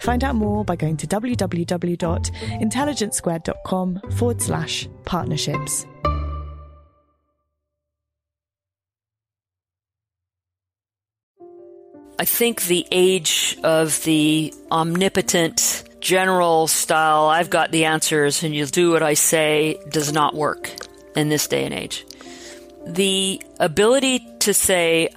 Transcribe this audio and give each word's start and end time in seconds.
Find 0.00 0.24
out 0.24 0.34
more 0.34 0.64
by 0.64 0.74
going 0.76 0.96
to 0.98 1.06
www.intelligencesquared.com 1.06 4.00
forward 4.16 4.42
slash 4.42 4.88
partnerships. 5.04 5.86
I 12.18 12.24
think 12.26 12.64
the 12.64 12.86
age 12.90 13.56
of 13.64 14.04
the 14.04 14.52
omnipotent 14.70 15.84
general 16.00 16.66
style, 16.66 17.28
I've 17.28 17.48
got 17.48 17.70
the 17.70 17.86
answers 17.86 18.42
and 18.42 18.54
you'll 18.54 18.66
do 18.66 18.90
what 18.90 19.02
I 19.02 19.14
say, 19.14 19.80
does 19.88 20.12
not 20.12 20.34
work 20.34 20.70
in 21.16 21.30
this 21.30 21.48
day 21.48 21.64
and 21.64 21.72
age. 21.72 22.04
The 22.86 23.40
ability 23.58 24.28
to 24.40 24.52
say, 24.52 25.08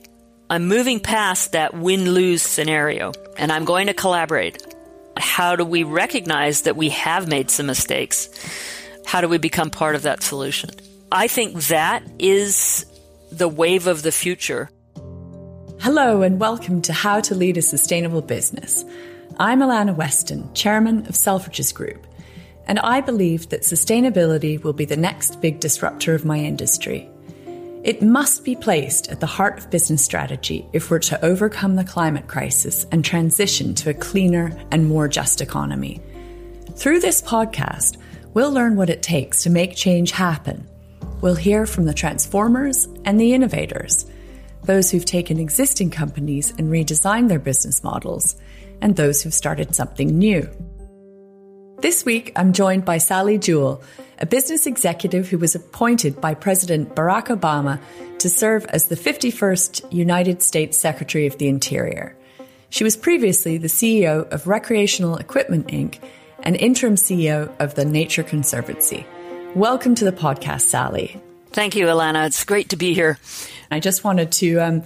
I'm 0.50 0.66
moving 0.68 1.02
past 1.02 1.52
that 1.52 1.74
win 1.74 2.12
lose 2.12 2.42
scenario 2.42 3.12
and 3.38 3.52
I'm 3.52 3.66
going 3.66 3.88
to 3.88 3.94
collaborate. 3.94 4.73
How 5.18 5.56
do 5.56 5.66
we 5.66 5.84
recognize 5.84 6.64
that 6.64 6.76
we 6.76 6.90
have 6.90 7.28
made 7.28 7.52
some 7.52 7.66
mistakes? 7.66 8.30
How 9.06 9.22
do 9.22 9.30
we 9.30 9.38
become 9.38 9.70
part 9.70 9.96
of 9.96 10.04
that 10.04 10.24
solution? 10.24 10.72
I 11.12 11.28
think 11.28 11.56
that 11.66 12.04
is 12.18 12.86
the 13.32 13.48
wave 13.48 13.88
of 13.88 14.02
the 14.02 14.12
future. 14.12 14.70
Hello, 15.80 16.22
and 16.22 16.40
welcome 16.40 16.82
to 16.84 16.94
How 16.94 17.20
to 17.22 17.36
Lead 17.36 17.58
a 17.58 17.62
Sustainable 17.62 18.22
Business. 18.22 18.86
I'm 19.40 19.62
Alannah 19.62 19.94
Weston, 19.94 20.52
Chairman 20.54 21.06
of 21.08 21.16
Selfridges 21.16 21.74
Group, 21.74 22.08
and 22.66 22.80
I 22.80 23.02
believe 23.02 23.50
that 23.50 23.62
sustainability 23.62 24.64
will 24.64 24.74
be 24.74 24.86
the 24.86 24.98
next 24.98 25.42
big 25.42 25.60
disruptor 25.60 26.16
of 26.16 26.26
my 26.26 26.38
industry. 26.40 27.10
It 27.84 28.02
must 28.02 28.46
be 28.46 28.56
placed 28.56 29.10
at 29.10 29.20
the 29.20 29.26
heart 29.26 29.58
of 29.60 29.70
business 29.70 30.02
strategy 30.04 30.66
if 30.72 30.90
we're 30.90 31.00
to 31.00 31.24
overcome 31.24 31.76
the 31.76 31.84
climate 31.84 32.28
crisis 32.28 32.86
and 32.94 33.04
transition 33.04 33.76
to 33.76 33.90
a 33.90 33.94
cleaner 33.94 34.58
and 34.72 34.88
more 34.88 35.10
just 35.10 35.42
economy. 35.42 36.02
Through 36.76 37.02
this 37.02 37.22
podcast, 37.22 37.98
we'll 38.34 38.54
learn 38.54 38.78
what 38.78 38.90
it 38.90 39.04
takes 39.04 39.44
to 39.44 39.50
make 39.50 39.76
change 39.76 40.12
happen. 40.12 40.66
We'll 41.20 41.36
hear 41.36 41.66
from 41.66 41.84
the 41.84 41.94
transformers 41.94 42.88
and 43.04 43.20
the 43.20 43.34
innovators 43.34 44.06
those 44.64 44.90
who've 44.90 45.04
taken 45.04 45.40
existing 45.40 45.90
companies 45.90 46.52
and 46.52 46.72
redesigned 46.72 47.28
their 47.28 47.38
business 47.38 47.84
models, 47.84 48.38
and 48.82 48.96
those 48.96 49.22
who've 49.22 49.34
started 49.34 49.76
something 49.76 50.18
new. 50.18 50.50
This 51.84 52.06
week, 52.06 52.32
I'm 52.38 52.54
joined 52.54 52.86
by 52.86 52.98
Sally 52.98 53.38
Jewell, 53.38 53.84
a 54.18 54.26
business 54.26 54.66
executive 54.68 55.28
who 55.28 55.38
was 55.38 55.54
appointed 55.54 56.22
by 56.22 56.34
President 56.34 56.96
Barack 56.96 57.26
Obama 57.26 57.78
to 58.20 58.30
serve 58.30 58.64
as 58.68 58.86
the 58.86 58.96
51st 58.96 59.92
United 59.92 60.42
States 60.42 60.80
Secretary 60.80 61.28
of 61.28 61.38
the 61.40 61.50
Interior. 61.50 62.16
She 62.70 62.86
was 62.86 62.96
previously 62.96 63.58
the 63.58 63.68
CEO 63.68 64.26
of 64.32 64.48
Recreational 64.48 65.18
Equipment 65.18 65.68
Inc. 65.68 66.00
and 66.44 66.56
interim 66.56 66.96
CEO 66.96 67.54
of 67.60 67.76
the 67.76 67.84
Nature 67.84 68.24
Conservancy. 68.24 69.06
Welcome 69.54 69.94
to 69.96 70.06
the 70.06 70.14
podcast, 70.14 70.62
Sally. 70.62 71.22
Thank 71.52 71.76
you, 71.76 71.88
Alannah. 71.88 72.28
It's 72.28 72.46
great 72.46 72.70
to 72.70 72.78
be 72.78 72.94
here. 72.94 73.20
I 73.70 73.82
just 73.82 74.06
wanted 74.06 74.32
to 74.32 74.58
um, 74.60 74.84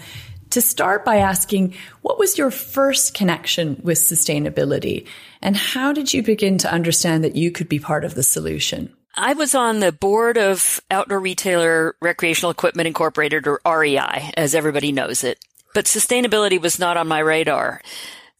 to 0.58 0.62
start 0.62 1.06
by 1.06 1.18
asking 1.18 1.76
what 2.02 2.18
was 2.18 2.36
your 2.36 2.50
first 2.50 3.14
connection 3.14 3.80
with 3.84 4.00
sustainability 4.00 5.06
and 5.40 5.56
how 5.56 5.94
did 5.94 6.12
you 6.12 6.24
begin 6.24 6.58
to 6.58 6.74
understand 6.74 7.24
that 7.24 7.36
you 7.36 7.52
could 7.52 7.70
be 7.70 7.78
part 7.78 8.04
of 8.04 8.16
the 8.16 8.24
solution? 8.24 8.92
I 9.14 9.34
was 9.34 9.54
on 9.54 9.82
the 9.82 9.92
board 9.92 10.36
of 10.36 10.82
outdoor 10.90 11.20
retailer 11.20 11.96
Recreational 12.02 12.50
Equipment 12.50 12.88
Incorporated 12.88 13.46
or 13.46 13.62
REI, 13.68 14.32
as 14.36 14.56
everybody 14.56 14.92
knows 14.92 15.24
it. 15.24 15.38
But 15.76 15.86
sustainability 15.86 16.60
was 16.60 16.80
not 16.80 16.98
on 16.98 17.08
my 17.08 17.20
radar. 17.20 17.80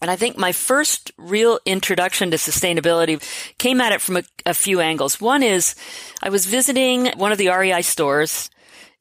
And 0.02 0.10
I 0.10 0.16
think 0.16 0.40
my 0.40 0.54
first 0.54 1.12
real 1.18 1.60
introduction 1.68 2.32
to 2.32 2.38
sustainability 2.38 3.22
came 3.60 3.80
at 3.80 3.92
it 3.92 4.02
from 4.02 4.18
a, 4.18 4.24
a, 4.44 4.56
few 4.56 4.80
angles. 4.80 5.22
One 5.22 5.44
is 5.44 5.76
I 6.24 6.30
was 6.30 6.48
visiting 6.48 7.12
one 7.16 7.32
of 7.32 7.38
the 7.38 7.50
REI 7.50 7.84
stores 7.84 8.50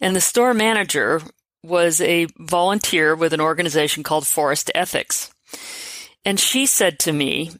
and 0.03 0.15
the 0.15 0.21
store 0.21 0.53
manager 0.53 1.23
was 1.67 2.01
a 2.01 2.27
volunteer 2.39 3.15
with 3.15 3.33
an 3.33 3.41
organization 3.41 4.03
called 4.03 4.27
Forest 4.27 4.71
Ethics. 4.75 5.33
And 6.25 6.41
she 6.41 6.67
said 6.67 6.99
to 7.01 7.13
me, 7.13 7.51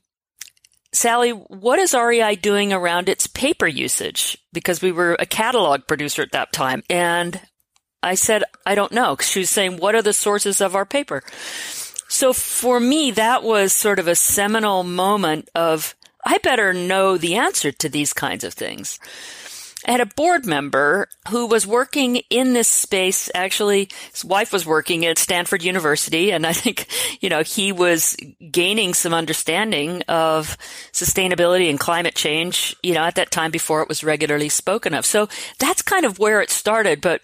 Sally, 0.93 1.31
what 1.31 1.79
is 1.79 1.95
REI 1.95 2.37
doing 2.37 2.73
around 2.73 3.09
its 3.09 3.27
paper 3.27 3.67
usage? 3.67 4.39
Because 4.53 4.81
we 4.81 4.93
were 4.93 5.17
a 5.19 5.27
catalog 5.27 5.87
producer 5.87 6.23
at 6.23 6.33
that 6.33 6.53
time. 6.53 6.83
And 6.89 7.41
I 8.03 8.15
said, 8.15 8.45
I 8.65 8.75
don't 8.75 8.93
know. 8.93 9.17
She 9.21 9.41
was 9.41 9.51
saying, 9.51 9.77
what 9.77 9.95
are 9.95 10.03
the 10.03 10.13
sources 10.13 10.61
of 10.61 10.75
our 10.75 10.87
paper? 10.87 11.23
So 12.09 12.33
for 12.33 12.81
me, 12.81 13.11
that 13.11 13.43
was 13.43 13.73
sort 13.73 13.99
of 13.99 14.09
a 14.09 14.15
seminal 14.15 14.85
moment 14.85 15.51
of, 15.55 15.95
I 16.25 16.39
better 16.39 16.73
know 16.73 17.19
the 17.19 17.35
answer 17.35 17.73
to 17.73 17.89
these 17.89 18.13
kinds 18.13 18.45
of 18.45 18.55
things. 18.55 18.99
I 19.87 19.93
had 19.93 20.01
a 20.01 20.07
board 20.07 20.45
member 20.45 21.09
who 21.29 21.47
was 21.47 21.67
working 21.67 22.17
in 22.29 22.55
this 22.55 22.69
space. 22.69 23.31
Actually, 23.35 23.89
his 24.13 24.25
wife 24.25 24.53
was 24.53 24.67
working 24.67 25.07
at 25.07 25.17
Stanford 25.17 25.63
University. 25.63 26.33
And 26.33 26.45
I 26.45 26.53
think, 26.53 26.89
you 27.21 27.29
know, 27.29 27.43
he 27.43 27.71
was 27.71 28.17
gaining 28.51 28.95
some 28.95 29.15
understanding 29.15 30.03
of 30.09 30.59
sustainability 30.93 31.71
and 31.71 31.79
climate 31.79 32.17
change, 32.17 32.75
you 32.83 32.95
know, 32.95 33.05
at 33.05 33.15
that 33.15 33.31
time 33.31 33.53
before 33.53 33.81
it 33.81 33.89
was 33.89 34.03
regularly 34.03 34.49
spoken 34.49 34.93
of. 34.93 35.07
So 35.07 35.29
that's 35.61 35.83
kind 35.83 36.05
of 36.05 36.19
where 36.19 36.41
it 36.41 36.51
started. 36.51 37.01
But 37.01 37.21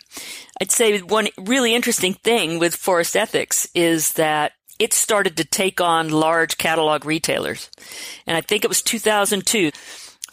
I'd 0.61 0.71
say 0.71 1.01
one 1.01 1.29
really 1.37 1.75
interesting 1.75 2.15
thing 2.15 2.61
with 2.61 2.77
forest 2.77 3.17
ethics 3.17 3.69
is 3.75 4.13
that 4.13 4.53
it 4.79 4.93
started 4.93 5.37
to 5.37 5.45
take 5.45 5.81
on 5.81 6.11
large 6.11 6.59
catalog 6.59 7.05
retailers. 7.05 7.71
And 8.27 8.37
I 8.37 8.41
think 8.41 8.65
it 8.65 8.69
was 8.69 8.83
2002 8.83 9.71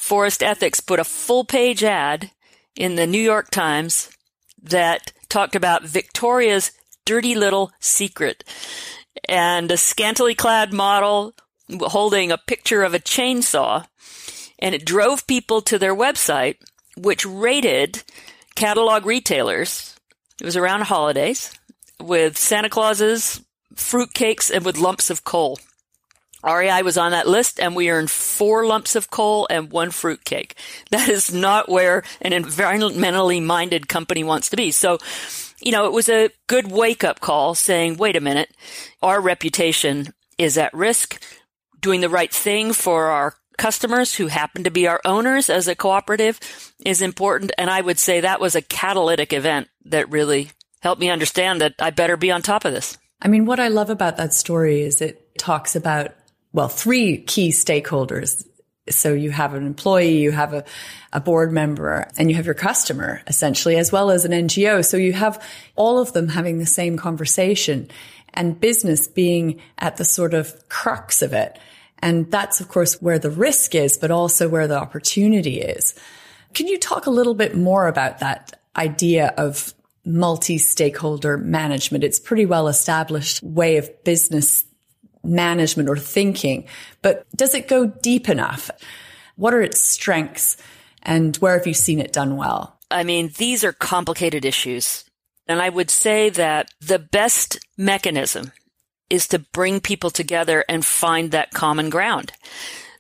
Forest 0.10 0.42
Ethics 0.42 0.80
put 0.80 1.00
a 1.00 1.04
full 1.04 1.46
page 1.46 1.84
ad 1.84 2.32
in 2.76 2.96
the 2.96 3.06
New 3.06 3.22
York 3.22 3.52
Times 3.52 4.10
that 4.60 5.14
talked 5.30 5.56
about 5.56 5.84
Victoria's 5.84 6.72
dirty 7.06 7.36
little 7.36 7.72
secret 7.80 8.44
and 9.28 9.70
a 9.70 9.78
scantily 9.78 10.34
clad 10.34 10.74
model 10.74 11.36
holding 11.80 12.32
a 12.32 12.40
picture 12.40 12.82
of 12.82 12.96
a 12.96 13.00
chainsaw. 13.00 13.86
And 14.58 14.74
it 14.74 14.84
drove 14.84 15.28
people 15.28 15.62
to 15.62 15.78
their 15.78 15.96
website, 15.96 16.56
which 16.98 17.24
rated 17.24 18.02
catalog 18.56 19.06
retailers. 19.06 19.96
It 20.42 20.46
was 20.46 20.58
around 20.58 20.86
holidays 20.86 21.54
with 22.02 22.36
Santa 22.36 22.70
Clauses, 22.70 23.44
fruitcakes, 23.76 24.50
and 24.50 24.66
with 24.66 24.80
lumps 24.80 25.12
of 25.12 25.24
coal. 25.24 25.60
REI 26.44 26.82
was 26.84 26.98
on 26.98 27.12
that 27.12 27.28
list 27.28 27.60
and 27.60 27.76
we 27.76 27.90
earned 27.90 28.10
four 28.10 28.66
lumps 28.66 28.96
of 28.96 29.10
coal 29.10 29.48
and 29.50 29.72
one 29.72 29.92
fruitcake. 29.92 30.56
That 30.92 31.10
is 31.10 31.34
not 31.34 31.70
where 31.70 32.04
an 32.22 32.32
environmentally 32.32 33.44
minded 33.44 33.88
company 33.88 34.24
wants 34.24 34.50
to 34.50 34.58
be. 34.58 34.72
So, 34.72 34.98
you 35.62 35.72
know, 35.72 35.86
it 35.86 35.92
was 35.92 36.10
a 36.10 36.30
good 36.48 36.72
wake 36.72 37.04
up 37.04 37.20
call 37.20 37.56
saying, 37.56 37.98
wait 37.98 38.16
a 38.16 38.22
minute, 38.22 38.50
our 39.02 39.22
reputation 39.22 40.14
is 40.38 40.58
at 40.58 40.74
risk. 40.74 41.22
Doing 41.80 42.02
the 42.02 42.10
right 42.10 42.34
thing 42.34 42.74
for 42.74 43.06
our 43.06 43.36
customers 43.58 44.16
who 44.16 44.28
happen 44.28 44.64
to 44.64 44.72
be 44.72 44.88
our 44.88 45.02
owners 45.06 45.50
as 45.50 45.68
a 45.68 45.76
cooperative 45.76 46.40
is 46.86 47.02
important. 47.02 47.52
And 47.58 47.70
I 47.70 47.82
would 47.82 48.00
say 48.00 48.22
that 48.22 48.42
was 48.42 48.56
a 48.56 48.62
catalytic 48.62 49.32
event 49.32 49.68
that 49.86 50.10
really 50.10 50.52
helped 50.82 51.02
me 51.02 51.10
understand 51.10 51.62
that 51.62 51.76
I 51.80 51.92
better 51.92 52.18
be 52.18 52.32
on 52.32 52.42
top 52.42 52.66
of 52.66 52.74
this. 52.74 52.98
I 53.22 53.28
mean, 53.28 53.46
what 53.46 53.60
I 53.60 53.68
love 53.68 53.90
about 53.90 54.18
that 54.18 54.34
story 54.34 54.82
is 54.82 55.02
it 55.02 55.38
talks 55.38 55.76
about 55.76 56.12
well, 56.54 56.68
three 56.68 57.18
key 57.18 57.50
stakeholders 57.50 58.46
So 58.90 59.14
you 59.14 59.30
have 59.32 59.54
an 59.54 59.66
employee, 59.66 60.18
you 60.18 60.32
have 60.32 60.54
a, 60.54 60.64
a 61.14 61.20
board 61.20 61.52
member, 61.52 62.08
and 62.18 62.30
you 62.30 62.36
have 62.36 62.46
your 62.46 62.56
customer 62.56 63.22
essentially, 63.28 63.78
as 63.78 63.92
well 63.92 64.10
as 64.10 64.26
an 64.26 64.32
NGO. 64.32 64.84
So 64.84 64.98
you 64.98 65.14
have 65.14 65.44
all 65.76 66.00
of 66.00 66.14
them 66.14 66.28
having 66.28 66.58
the 66.58 66.66
same 66.66 66.98
conversation 66.98 67.90
and 68.34 68.60
business 68.60 69.08
being 69.08 69.62
at 69.78 69.98
the 69.98 70.06
sort 70.06 70.34
of 70.34 70.68
crux 70.70 71.22
of 71.22 71.34
it. 71.34 71.60
And 72.00 72.32
that's, 72.32 72.62
of 72.62 72.68
course, 72.68 73.02
where 73.02 73.20
the 73.20 73.30
risk 73.30 73.76
is, 73.76 73.98
but 73.98 74.12
also 74.12 74.48
where 74.48 74.68
the 74.68 74.80
opportunity 74.80 75.62
is. 75.62 75.94
Can 76.54 76.68
you 76.68 76.80
talk 76.80 77.06
a 77.06 77.12
little 77.12 77.36
bit 77.36 77.56
more 77.56 77.88
about 77.88 78.20
that 78.20 78.60
idea 78.76 79.34
of 79.38 79.74
multi-stakeholder 80.06 81.38
management? 81.38 82.04
It's 82.04 82.20
pretty 82.20 82.46
well 82.46 82.68
established 82.68 83.44
way 83.44 83.78
of 83.78 84.04
business 84.04 84.66
management 85.30 85.90
or 85.90 85.98
thinking, 85.98 86.68
but 87.02 87.26
does 87.36 87.54
it 87.54 87.68
go 87.68 87.88
deep 87.88 88.28
enough? 88.28 88.70
What 89.36 89.54
are 89.54 89.62
its 89.62 89.82
strengths 89.82 90.58
and 91.04 91.36
where 91.38 91.58
have 91.58 91.68
you 91.68 91.74
seen 91.74 92.00
it 92.00 92.12
done 92.12 92.36
well? 92.36 92.78
I 92.92 93.04
mean, 93.04 93.32
these 93.38 93.64
are 93.64 93.72
complicated 93.72 94.46
issues. 94.46 95.06
And 95.48 95.62
I 95.62 95.70
would 95.70 95.90
say 95.90 96.30
that 96.32 96.70
the 96.82 97.00
best 97.00 97.60
mechanism 97.78 98.52
is 99.10 99.28
to 99.30 99.40
bring 99.40 99.80
people 99.80 100.10
together 100.10 100.64
and 100.70 100.86
find 100.86 101.32
that 101.32 101.52
common 101.52 101.90
ground. 101.90 102.32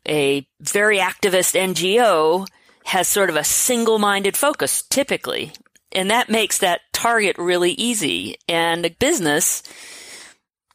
A 0.07 0.47
very 0.59 0.97
activist 0.97 1.53
NGO 1.53 2.47
has 2.85 3.07
sort 3.07 3.29
of 3.29 3.35
a 3.35 3.43
single-minded 3.43 4.35
focus, 4.35 4.81
typically. 4.81 5.51
And 5.91 6.09
that 6.09 6.29
makes 6.29 6.57
that 6.59 6.81
target 6.93 7.37
really 7.37 7.71
easy. 7.71 8.37
And 8.47 8.85
a 8.85 8.89
business 8.89 9.61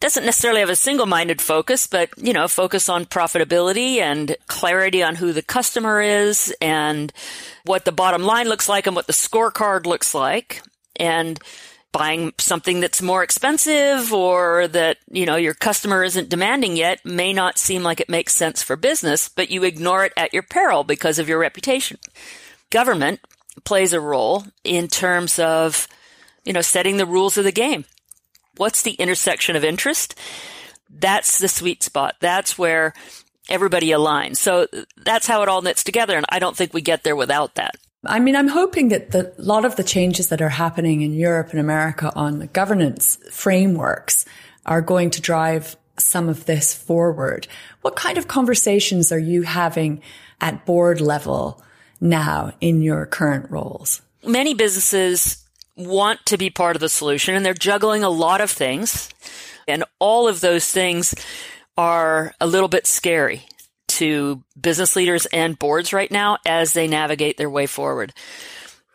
doesn't 0.04 0.26
necessarily 0.26 0.60
have 0.60 0.68
a 0.68 0.76
single-minded 0.76 1.40
focus, 1.40 1.86
but, 1.86 2.10
you 2.18 2.34
know, 2.34 2.46
focus 2.46 2.90
on 2.90 3.06
profitability 3.06 3.96
and 4.00 4.36
clarity 4.48 5.02
on 5.02 5.14
who 5.14 5.32
the 5.32 5.40
customer 5.40 6.02
is 6.02 6.54
and 6.60 7.10
what 7.64 7.86
the 7.86 7.90
bottom 7.90 8.22
line 8.22 8.46
looks 8.46 8.68
like 8.68 8.86
and 8.86 8.94
what 8.94 9.06
the 9.06 9.14
scorecard 9.14 9.86
looks 9.86 10.14
like. 10.14 10.60
And 10.96 11.40
buying 11.90 12.34
something 12.36 12.80
that's 12.80 13.00
more 13.00 13.22
expensive 13.22 14.12
or 14.12 14.68
that, 14.68 14.98
you 15.10 15.24
know, 15.24 15.36
your 15.36 15.54
customer 15.54 16.04
isn't 16.04 16.28
demanding 16.28 16.76
yet 16.76 17.02
may 17.06 17.32
not 17.32 17.56
seem 17.56 17.82
like 17.82 17.98
it 17.98 18.10
makes 18.10 18.34
sense 18.34 18.62
for 18.62 18.76
business, 18.76 19.30
but 19.30 19.48
you 19.50 19.64
ignore 19.64 20.04
it 20.04 20.12
at 20.18 20.34
your 20.34 20.42
peril 20.42 20.84
because 20.84 21.18
of 21.18 21.30
your 21.30 21.38
reputation. 21.38 21.96
Government 22.68 23.20
plays 23.64 23.94
a 23.94 24.00
role 24.00 24.44
in 24.64 24.86
terms 24.86 25.38
of, 25.38 25.88
you 26.44 26.52
know, 26.52 26.60
setting 26.60 26.98
the 26.98 27.06
rules 27.06 27.38
of 27.38 27.44
the 27.44 27.52
game. 27.52 27.86
What's 28.56 28.82
the 28.82 28.92
intersection 28.92 29.56
of 29.56 29.64
interest? 29.64 30.18
That's 30.90 31.38
the 31.38 31.48
sweet 31.48 31.82
spot. 31.82 32.16
That's 32.20 32.58
where 32.58 32.94
everybody 33.48 33.88
aligns. 33.88 34.36
So 34.36 34.66
that's 34.96 35.26
how 35.26 35.42
it 35.42 35.48
all 35.48 35.62
knits 35.62 35.84
together. 35.84 36.16
And 36.16 36.26
I 36.28 36.38
don't 36.38 36.56
think 36.56 36.72
we 36.72 36.80
get 36.80 37.04
there 37.04 37.16
without 37.16 37.56
that. 37.56 37.76
I 38.06 38.20
mean, 38.20 38.36
I'm 38.36 38.48
hoping 38.48 38.88
that 38.88 39.12
the, 39.12 39.34
a 39.38 39.42
lot 39.42 39.64
of 39.64 39.76
the 39.76 39.84
changes 39.84 40.28
that 40.28 40.42
are 40.42 40.50
happening 40.50 41.02
in 41.02 41.14
Europe 41.14 41.50
and 41.50 41.60
America 41.60 42.12
on 42.14 42.38
the 42.38 42.46
governance 42.46 43.18
frameworks 43.30 44.24
are 44.66 44.82
going 44.82 45.10
to 45.10 45.22
drive 45.22 45.76
some 45.98 46.28
of 46.28 46.44
this 46.44 46.74
forward. 46.74 47.46
What 47.82 47.96
kind 47.96 48.18
of 48.18 48.28
conversations 48.28 49.12
are 49.12 49.18
you 49.18 49.42
having 49.42 50.02
at 50.40 50.66
board 50.66 51.00
level 51.00 51.62
now 52.00 52.52
in 52.60 52.82
your 52.82 53.06
current 53.06 53.50
roles? 53.50 54.02
Many 54.26 54.54
businesses 54.54 55.43
want 55.76 56.24
to 56.26 56.38
be 56.38 56.50
part 56.50 56.76
of 56.76 56.80
the 56.80 56.88
solution 56.88 57.34
and 57.34 57.44
they're 57.44 57.54
juggling 57.54 58.04
a 58.04 58.10
lot 58.10 58.40
of 58.40 58.50
things. 58.50 59.08
And 59.66 59.84
all 59.98 60.28
of 60.28 60.40
those 60.40 60.70
things 60.70 61.14
are 61.76 62.34
a 62.40 62.46
little 62.46 62.68
bit 62.68 62.86
scary 62.86 63.46
to 63.88 64.42
business 64.60 64.96
leaders 64.96 65.26
and 65.26 65.58
boards 65.58 65.92
right 65.92 66.10
now 66.10 66.38
as 66.46 66.72
they 66.72 66.88
navigate 66.88 67.36
their 67.36 67.50
way 67.50 67.66
forward. 67.66 68.12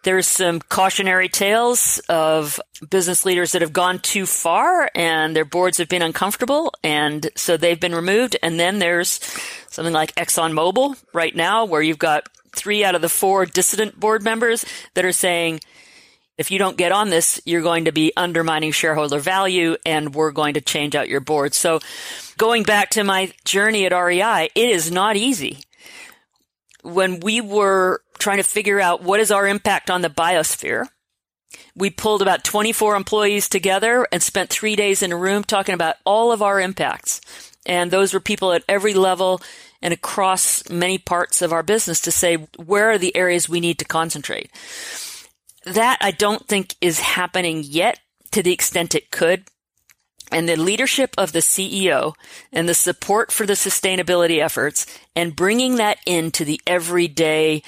There's 0.04 0.28
some 0.28 0.62
cautionary 0.62 1.28
tales 1.28 2.00
of 2.08 2.60
business 2.90 3.26
leaders 3.26 3.52
that 3.52 3.62
have 3.62 3.74
gone 3.74 4.00
too 4.00 4.26
far 4.26 4.90
and 4.96 5.36
their 5.36 5.46
boards 5.46 5.78
have 5.78 5.90
been 5.90 6.02
uncomfortable 6.02 6.74
and 6.84 7.30
so 7.36 7.58
they've 7.58 7.80
been 7.80 7.96
removed. 7.96 8.38
And 8.42 8.58
then 8.58 8.80
there's 8.80 9.20
something 9.70 9.94
like 9.94 10.16
ExxonMobil 10.16 10.96
right 11.14 11.36
now 11.36 11.66
where 11.66 11.82
you've 11.82 12.00
got 12.00 12.30
three 12.56 12.84
out 12.84 12.96
of 12.96 13.02
the 13.02 13.10
four 13.10 13.46
dissident 13.46 14.00
board 14.00 14.24
members 14.24 14.66
that 14.94 15.06
are 15.06 15.12
saying, 15.12 15.60
if 16.40 16.50
you 16.50 16.58
don't 16.58 16.78
get 16.78 16.94
on 16.94 17.10
this, 17.10 17.42
you're 17.46 17.62
going 17.62 17.86
to 17.86 17.92
be 17.92 18.14
undermining 18.16 18.72
shareholder 18.72 19.20
value 19.20 19.76
and 19.86 20.16
we're 20.16 20.32
going 20.32 20.54
to 20.54 20.62
change 20.62 20.96
out 20.96 21.10
your 21.10 21.20
board. 21.20 21.54
So 21.54 21.82
going 22.38 22.64
back 22.64 22.92
to 22.92 23.04
my 23.04 23.34
journey 23.44 23.86
at 23.86 23.92
REI, 23.92 24.50
it 24.56 24.70
is 24.70 24.90
not 24.90 25.18
easy. 25.18 25.60
When 26.82 27.20
we 27.20 27.42
were 27.42 28.02
trying 28.20 28.38
to 28.38 28.44
figure 28.44 28.80
out 28.80 29.04
what 29.04 29.20
is 29.20 29.32
our 29.32 29.46
impact 29.46 29.92
on 29.92 30.02
the 30.02 30.10
biosphere, 30.10 30.88
we 31.76 31.90
pulled 31.90 32.22
about 32.22 32.46
24 32.46 32.96
employees 32.96 33.50
together 33.50 34.08
and 34.10 34.24
spent 34.24 34.50
three 34.50 34.78
days 34.78 35.04
in 35.04 35.12
a 35.12 35.18
room 35.18 35.44
talking 35.44 35.76
about 35.76 35.98
all 36.06 36.32
of 36.32 36.42
our 36.42 36.62
impacts. 36.62 37.20
And 37.66 37.92
those 37.92 38.14
were 38.14 38.22
people 38.22 38.54
at 38.54 38.64
every 38.70 38.94
level 38.94 39.42
and 39.82 39.94
across 39.94 40.70
many 40.70 40.98
parts 40.98 41.42
of 41.42 41.52
our 41.52 41.64
business 41.64 42.00
to 42.02 42.12
say, 42.12 42.38
where 42.56 42.92
are 42.92 42.98
the 42.98 43.16
areas 43.18 43.50
we 43.50 43.60
need 43.60 43.80
to 43.80 43.86
concentrate? 43.86 44.50
That 45.74 45.98
I 46.02 46.12
don't 46.12 46.48
think 46.48 46.76
is 46.82 47.00
happening 47.00 47.64
yet 47.64 48.00
to 48.32 48.42
the 48.42 48.54
extent 48.54 48.96
it 48.96 49.12
could. 49.12 49.46
And 50.32 50.48
the 50.48 50.56
leadership 50.56 51.16
of 51.18 51.32
the 51.32 51.40
CEO 51.40 52.14
and 52.52 52.70
the 52.70 52.74
support 52.74 53.32
for 53.32 53.46
the 53.46 53.54
sustainability 53.54 54.44
efforts 54.44 54.86
and 55.16 55.36
bringing 55.36 55.76
that 55.76 55.98
into 56.06 56.46
the 56.46 56.62
everyday 56.68 57.64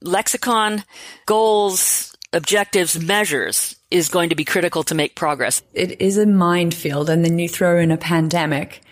lexicon, 0.00 0.84
goals, 1.26 2.16
objectives, 2.32 3.00
measures 3.00 3.76
is 3.90 4.08
going 4.08 4.28
to 4.28 4.36
be 4.36 4.44
critical 4.44 4.82
to 4.84 4.94
make 4.94 5.16
progress. 5.16 5.62
It 5.72 6.00
is 6.00 6.18
a 6.18 6.26
minefield. 6.26 7.10
And 7.10 7.24
then 7.24 7.38
you 7.38 7.48
throw 7.48 7.78
in 7.78 7.90
a 7.90 7.96
pandemic 7.96 8.82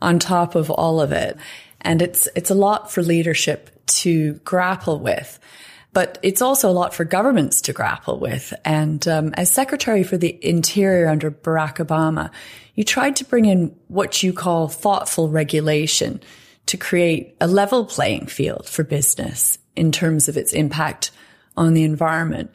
on 0.00 0.18
top 0.18 0.54
of 0.54 0.70
all 0.70 1.00
of 1.00 1.12
it. 1.12 1.36
And 1.80 2.00
it's, 2.00 2.28
it's 2.34 2.50
a 2.50 2.54
lot 2.54 2.90
for 2.90 3.02
leadership 3.02 3.70
to 3.86 4.34
grapple 4.44 4.98
with 4.98 5.38
but 5.92 6.18
it's 6.22 6.40
also 6.40 6.70
a 6.70 6.72
lot 6.72 6.94
for 6.94 7.04
governments 7.04 7.60
to 7.62 7.72
grapple 7.72 8.18
with. 8.18 8.54
And 8.64 9.06
um, 9.06 9.34
as 9.34 9.52
Secretary 9.52 10.02
for 10.02 10.16
the 10.16 10.38
Interior 10.46 11.08
under 11.08 11.30
Barack 11.30 11.84
Obama, 11.84 12.30
you 12.74 12.84
tried 12.84 13.16
to 13.16 13.24
bring 13.24 13.44
in 13.44 13.76
what 13.88 14.22
you 14.22 14.32
call 14.32 14.68
thoughtful 14.68 15.28
regulation 15.28 16.20
to 16.66 16.76
create 16.76 17.36
a 17.40 17.46
level 17.46 17.84
playing 17.84 18.26
field 18.26 18.68
for 18.68 18.84
business 18.84 19.58
in 19.76 19.92
terms 19.92 20.28
of 20.28 20.36
its 20.36 20.52
impact 20.52 21.10
on 21.56 21.74
the 21.74 21.84
environment. 21.84 22.50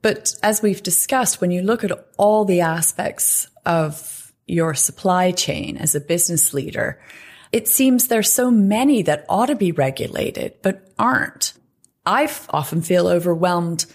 But 0.00 0.34
as 0.42 0.62
we've 0.62 0.82
discussed, 0.82 1.40
when 1.40 1.50
you 1.50 1.62
look 1.62 1.84
at 1.84 2.06
all 2.16 2.44
the 2.44 2.60
aspects 2.60 3.48
of 3.66 4.32
your 4.46 4.74
supply 4.74 5.32
chain 5.32 5.76
as 5.76 5.94
a 5.94 6.00
business 6.00 6.54
leader, 6.54 7.00
it 7.52 7.68
seems 7.68 8.08
there's 8.08 8.32
so 8.32 8.50
many 8.50 9.02
that 9.02 9.26
ought 9.28 9.46
to 9.46 9.56
be 9.56 9.72
regulated, 9.72 10.54
but 10.62 10.88
aren't. 10.98 11.54
I 12.06 12.32
often 12.50 12.82
feel 12.82 13.08
overwhelmed 13.08 13.86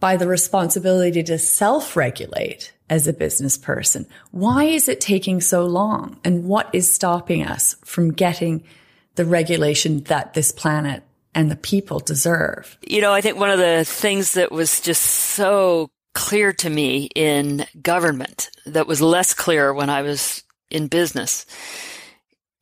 by 0.00 0.16
the 0.16 0.26
responsibility 0.26 1.22
to 1.22 1.38
self-regulate 1.38 2.72
as 2.90 3.06
a 3.06 3.12
business 3.12 3.56
person. 3.56 4.06
Why 4.32 4.64
is 4.64 4.88
it 4.88 5.00
taking 5.00 5.40
so 5.40 5.64
long? 5.64 6.18
And 6.24 6.44
what 6.44 6.68
is 6.74 6.92
stopping 6.92 7.46
us 7.46 7.76
from 7.84 8.12
getting 8.12 8.64
the 9.14 9.24
regulation 9.24 10.02
that 10.04 10.34
this 10.34 10.52
planet 10.52 11.04
and 11.34 11.50
the 11.50 11.56
people 11.56 12.00
deserve? 12.00 12.76
You 12.82 13.00
know, 13.00 13.12
I 13.12 13.20
think 13.20 13.38
one 13.38 13.50
of 13.50 13.58
the 13.58 13.84
things 13.84 14.32
that 14.32 14.52
was 14.52 14.80
just 14.80 15.02
so 15.02 15.90
clear 16.12 16.52
to 16.52 16.68
me 16.68 17.08
in 17.14 17.64
government 17.80 18.50
that 18.66 18.86
was 18.86 19.00
less 19.00 19.32
clear 19.32 19.72
when 19.72 19.90
I 19.90 20.02
was 20.02 20.42
in 20.70 20.88
business 20.88 21.46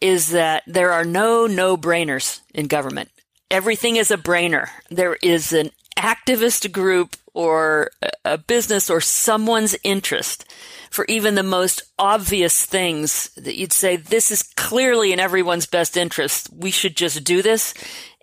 is 0.01 0.31
that 0.31 0.63
there 0.67 0.93
are 0.93 1.05
no 1.05 1.47
no-brainers 1.47 2.41
in 2.55 2.67
government 2.67 3.09
everything 3.53 3.97
is 3.97 4.11
a 4.11 4.17
brainer. 4.17 4.69
There 4.91 5.17
is 5.23 5.53
an 5.53 5.71
activist 5.97 6.73
group 6.73 7.17
or 7.35 7.91
a 8.25 8.39
business 8.39 8.91
or 8.91 9.01
someone's 9.01 9.77
interest 9.85 10.51
for 10.91 11.05
even 11.09 11.35
the 11.35 11.43
most 11.43 11.83
obvious 11.99 12.65
things 12.67 13.31
that 13.37 13.57
you'd 13.57 13.73
say, 13.73 13.97
this 13.97 14.31
is 14.31 14.43
clearly 14.43 15.13
in 15.13 15.21
everyone's 15.21 15.67
best 15.67 15.97
interest. 15.97 16.51
We 16.53 16.71
should 16.71 16.97
just 16.97 17.25
do 17.25 17.43
this. 17.43 17.75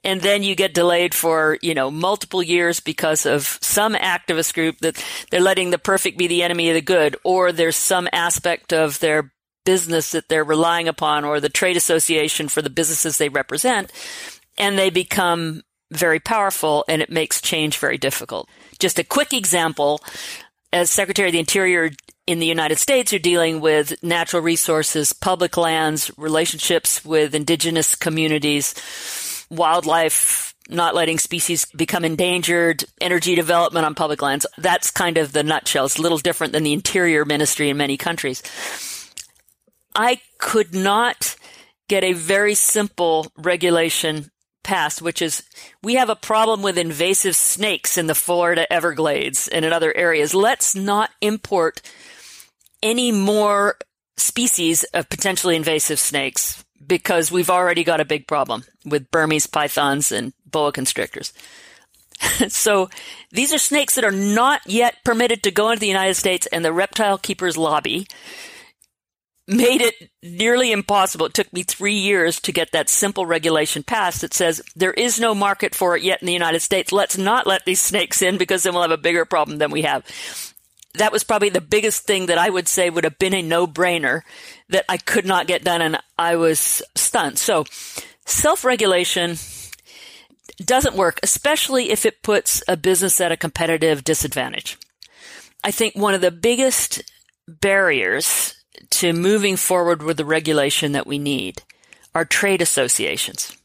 And 0.03 0.21
then 0.21 0.43
you 0.43 0.55
get 0.55 0.73
delayed 0.73 1.13
for, 1.13 1.57
you 1.61 1.73
know, 1.73 1.91
multiple 1.91 2.41
years 2.41 2.79
because 2.79 3.25
of 3.25 3.57
some 3.61 3.95
activist 3.95 4.53
group 4.53 4.77
that 4.79 5.03
they're 5.29 5.41
letting 5.41 5.71
the 5.71 5.77
perfect 5.77 6.17
be 6.17 6.27
the 6.27 6.43
enemy 6.43 6.69
of 6.69 6.75
the 6.75 6.81
good, 6.81 7.17
or 7.23 7.51
there's 7.51 7.75
some 7.75 8.07
aspect 8.13 8.71
of 8.71 8.99
their 8.99 9.31
business 9.65 10.11
that 10.11 10.29
they're 10.29 10.43
relying 10.43 10.87
upon 10.87 11.25
or 11.25 11.39
the 11.39 11.49
trade 11.49 11.75
association 11.75 12.47
for 12.47 12.61
the 12.61 12.69
businesses 12.69 13.17
they 13.17 13.29
represent 13.29 13.91
and 14.59 14.77
they 14.77 14.89
become 14.89 15.63
very 15.91 16.19
powerful 16.19 16.85
and 16.87 17.01
it 17.01 17.09
makes 17.09 17.41
change 17.41 17.77
very 17.77 17.97
difficult. 17.97 18.47
Just 18.77 18.99
a 18.99 19.03
quick 19.03 19.33
example. 19.33 20.01
As 20.71 20.91
Secretary 20.91 21.29
of 21.29 21.33
the 21.33 21.39
Interior 21.39 21.89
in 22.27 22.37
the 22.37 22.45
United 22.45 22.77
States, 22.77 23.11
you're 23.11 23.19
dealing 23.19 23.59
with 23.59 24.03
natural 24.03 24.43
resources, 24.43 25.13
public 25.13 25.57
lands, 25.57 26.11
relationships 26.15 27.03
with 27.03 27.33
indigenous 27.33 27.95
communities. 27.95 28.75
wildlife, 29.49 30.53
not 30.69 30.93
letting 30.93 31.17
species 31.17 31.65
become 31.75 32.05
endangered, 32.05 32.83
energy 33.01 33.33
development 33.33 33.83
on 33.83 33.95
public 33.95 34.21
lands. 34.21 34.45
That's 34.59 34.91
kind 34.91 35.17
of 35.17 35.31
the 35.31 35.41
nutshell. 35.41 35.85
It's 35.85 35.97
a 35.97 36.01
little 36.03 36.19
different 36.19 36.53
than 36.53 36.61
the 36.61 36.73
interior 36.73 37.25
ministry 37.25 37.69
in 37.69 37.77
many 37.77 37.97
countries. 37.97 38.43
I 39.95 40.21
could 40.37 40.75
not 40.75 41.35
get 41.87 42.03
a 42.03 42.13
very 42.13 42.53
simple 42.53 43.31
regulation 43.35 44.29
passed, 44.69 45.01
which 45.01 45.19
is 45.19 45.41
we 45.81 45.95
have 45.95 46.11
a 46.11 46.15
problem 46.15 46.61
with 46.61 46.77
invasive 46.77 47.35
snakes 47.35 47.97
in 47.97 48.05
the 48.05 48.13
Florida 48.13 48.71
Everglades 48.71 49.47
and 49.47 49.65
in 49.65 49.73
other 49.73 49.91
areas. 49.97 50.35
Let's 50.35 50.75
not 50.75 51.09
import 51.21 51.81
any 52.83 53.11
more 53.11 53.77
species 54.15 54.83
of 54.93 55.09
potentially 55.09 55.55
invasive 55.55 55.97
snakes 55.99 56.63
because 56.85 57.31
we've 57.31 57.49
already 57.49 57.83
got 57.83 57.99
a 57.99 58.05
big 58.05 58.27
problem 58.27 58.63
with 58.85 59.09
Burmese 59.09 59.47
pythons 59.47 60.11
and 60.11 60.33
boa 60.45 60.71
constrictors. 60.71 61.33
so 62.47 62.91
these 63.31 63.51
are 63.51 63.57
snakes 63.57 63.95
that 63.95 64.05
are 64.05 64.11
not 64.11 64.61
yet 64.67 64.97
permitted 65.03 65.41
to 65.41 65.51
go 65.51 65.71
into 65.71 65.79
the 65.79 65.87
United 65.87 66.13
States 66.13 66.47
and 66.51 66.63
the 66.63 66.71
reptile 66.71 67.17
keepers 67.17 67.57
lobby 67.57 68.05
made 69.49 69.81
it 69.81 70.11
nearly 70.21 70.71
impossible. 70.71 71.25
It 71.25 71.33
took 71.33 71.51
me 71.51 71.63
three 71.63 71.95
years 71.95 72.39
to 72.41 72.51
get 72.51 72.71
that 72.71 72.87
simple 72.87 73.25
regulation 73.25 73.83
passed 73.83 74.21
that 74.21 74.33
says 74.33 74.61
there 74.75 74.93
is 74.93 75.19
no 75.19 75.33
market 75.33 75.73
for 75.73 75.97
it 75.97 76.03
yet 76.03 76.21
in 76.21 76.27
the 76.27 76.33
United 76.33 76.61
States. 76.61 76.91
Let's 76.91 77.17
not 77.17 77.47
let 77.47 77.65
these 77.65 77.81
snakes 77.81 78.21
in 78.21 78.37
because 78.37 78.63
then 78.63 78.73
we'll 78.73 78.83
have 78.83 78.91
a 78.91 78.97
bigger 78.97 79.25
problem 79.25 79.57
than 79.57 79.71
we 79.71 79.81
have. 79.81 80.05
That 80.95 81.11
was 81.11 81.23
probably 81.23 81.49
the 81.49 81.61
biggest 81.61 82.03
thing 82.03 82.27
that 82.27 82.37
I 82.37 82.49
would 82.49 82.67
say 82.67 82.89
would 82.89 83.03
have 83.03 83.19
been 83.19 83.33
a 83.33 83.41
no 83.41 83.65
brainer 83.65 84.21
that 84.69 84.85
I 84.87 84.97
could 84.97 85.25
not 85.25 85.47
get 85.47 85.63
done 85.63 85.81
and 85.81 85.97
I 86.17 86.35
was 86.35 86.81
stunned. 86.95 87.39
So 87.39 87.65
self 88.25 88.63
regulation 88.63 89.37
doesn't 90.63 90.95
work, 90.95 91.19
especially 91.23 91.91
if 91.91 92.05
it 92.05 92.21
puts 92.21 92.61
a 92.67 92.77
business 92.77 93.19
at 93.19 93.31
a 93.31 93.37
competitive 93.37 94.03
disadvantage. 94.03 94.77
I 95.63 95.71
think 95.71 95.95
one 95.95 96.13
of 96.13 96.21
the 96.21 96.31
biggest 96.31 97.01
barriers 97.47 98.58
to 98.89 99.13
moving 99.13 99.55
forward 99.55 100.03
with 100.03 100.17
the 100.17 100.25
regulation 100.25 100.91
that 100.93 101.07
we 101.07 101.17
need 101.17 101.63
are 102.13 102.25
trade 102.25 102.61
associations. 102.61 103.55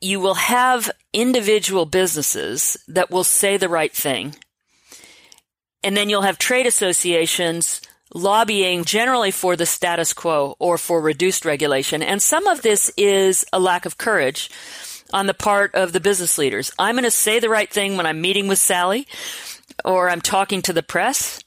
You 0.00 0.20
will 0.20 0.34
have 0.34 0.90
individual 1.12 1.86
businesses 1.86 2.76
that 2.88 3.10
will 3.10 3.24
say 3.24 3.56
the 3.56 3.68
right 3.68 3.92
thing. 3.92 4.34
And 5.82 5.96
then 5.96 6.08
you'll 6.08 6.22
have 6.22 6.38
trade 6.38 6.66
associations 6.66 7.80
lobbying 8.14 8.84
generally 8.84 9.30
for 9.30 9.56
the 9.56 9.66
status 9.66 10.12
quo 10.12 10.56
or 10.58 10.78
for 10.78 11.00
reduced 11.00 11.44
regulation. 11.44 12.02
And 12.02 12.22
some 12.22 12.46
of 12.46 12.62
this 12.62 12.90
is 12.96 13.44
a 13.52 13.58
lack 13.58 13.86
of 13.86 13.98
courage 13.98 14.50
on 15.12 15.26
the 15.26 15.34
part 15.34 15.74
of 15.74 15.92
the 15.92 16.00
business 16.00 16.38
leaders. 16.38 16.72
I'm 16.78 16.94
going 16.94 17.04
to 17.04 17.10
say 17.10 17.38
the 17.38 17.48
right 17.48 17.70
thing 17.70 17.96
when 17.96 18.06
I'm 18.06 18.20
meeting 18.20 18.48
with 18.48 18.58
Sally 18.58 19.06
or 19.84 20.08
I'm 20.08 20.20
talking 20.20 20.62
to 20.62 20.72
the 20.72 20.82
press 20.82 21.42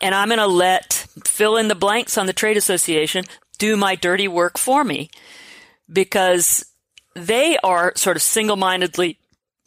and 0.00 0.14
I'm 0.14 0.28
going 0.28 0.38
to 0.38 0.46
let 0.46 1.03
fill 1.24 1.56
in 1.56 1.68
the 1.68 1.74
blanks 1.74 2.18
on 2.18 2.26
the 2.26 2.32
trade 2.32 2.56
association 2.56 3.24
do 3.58 3.76
my 3.76 3.94
dirty 3.94 4.28
work 4.28 4.58
for 4.58 4.84
me 4.84 5.10
because 5.90 6.64
they 7.14 7.56
are 7.58 7.92
sort 7.94 8.16
of 8.16 8.22
single-mindedly 8.22 9.18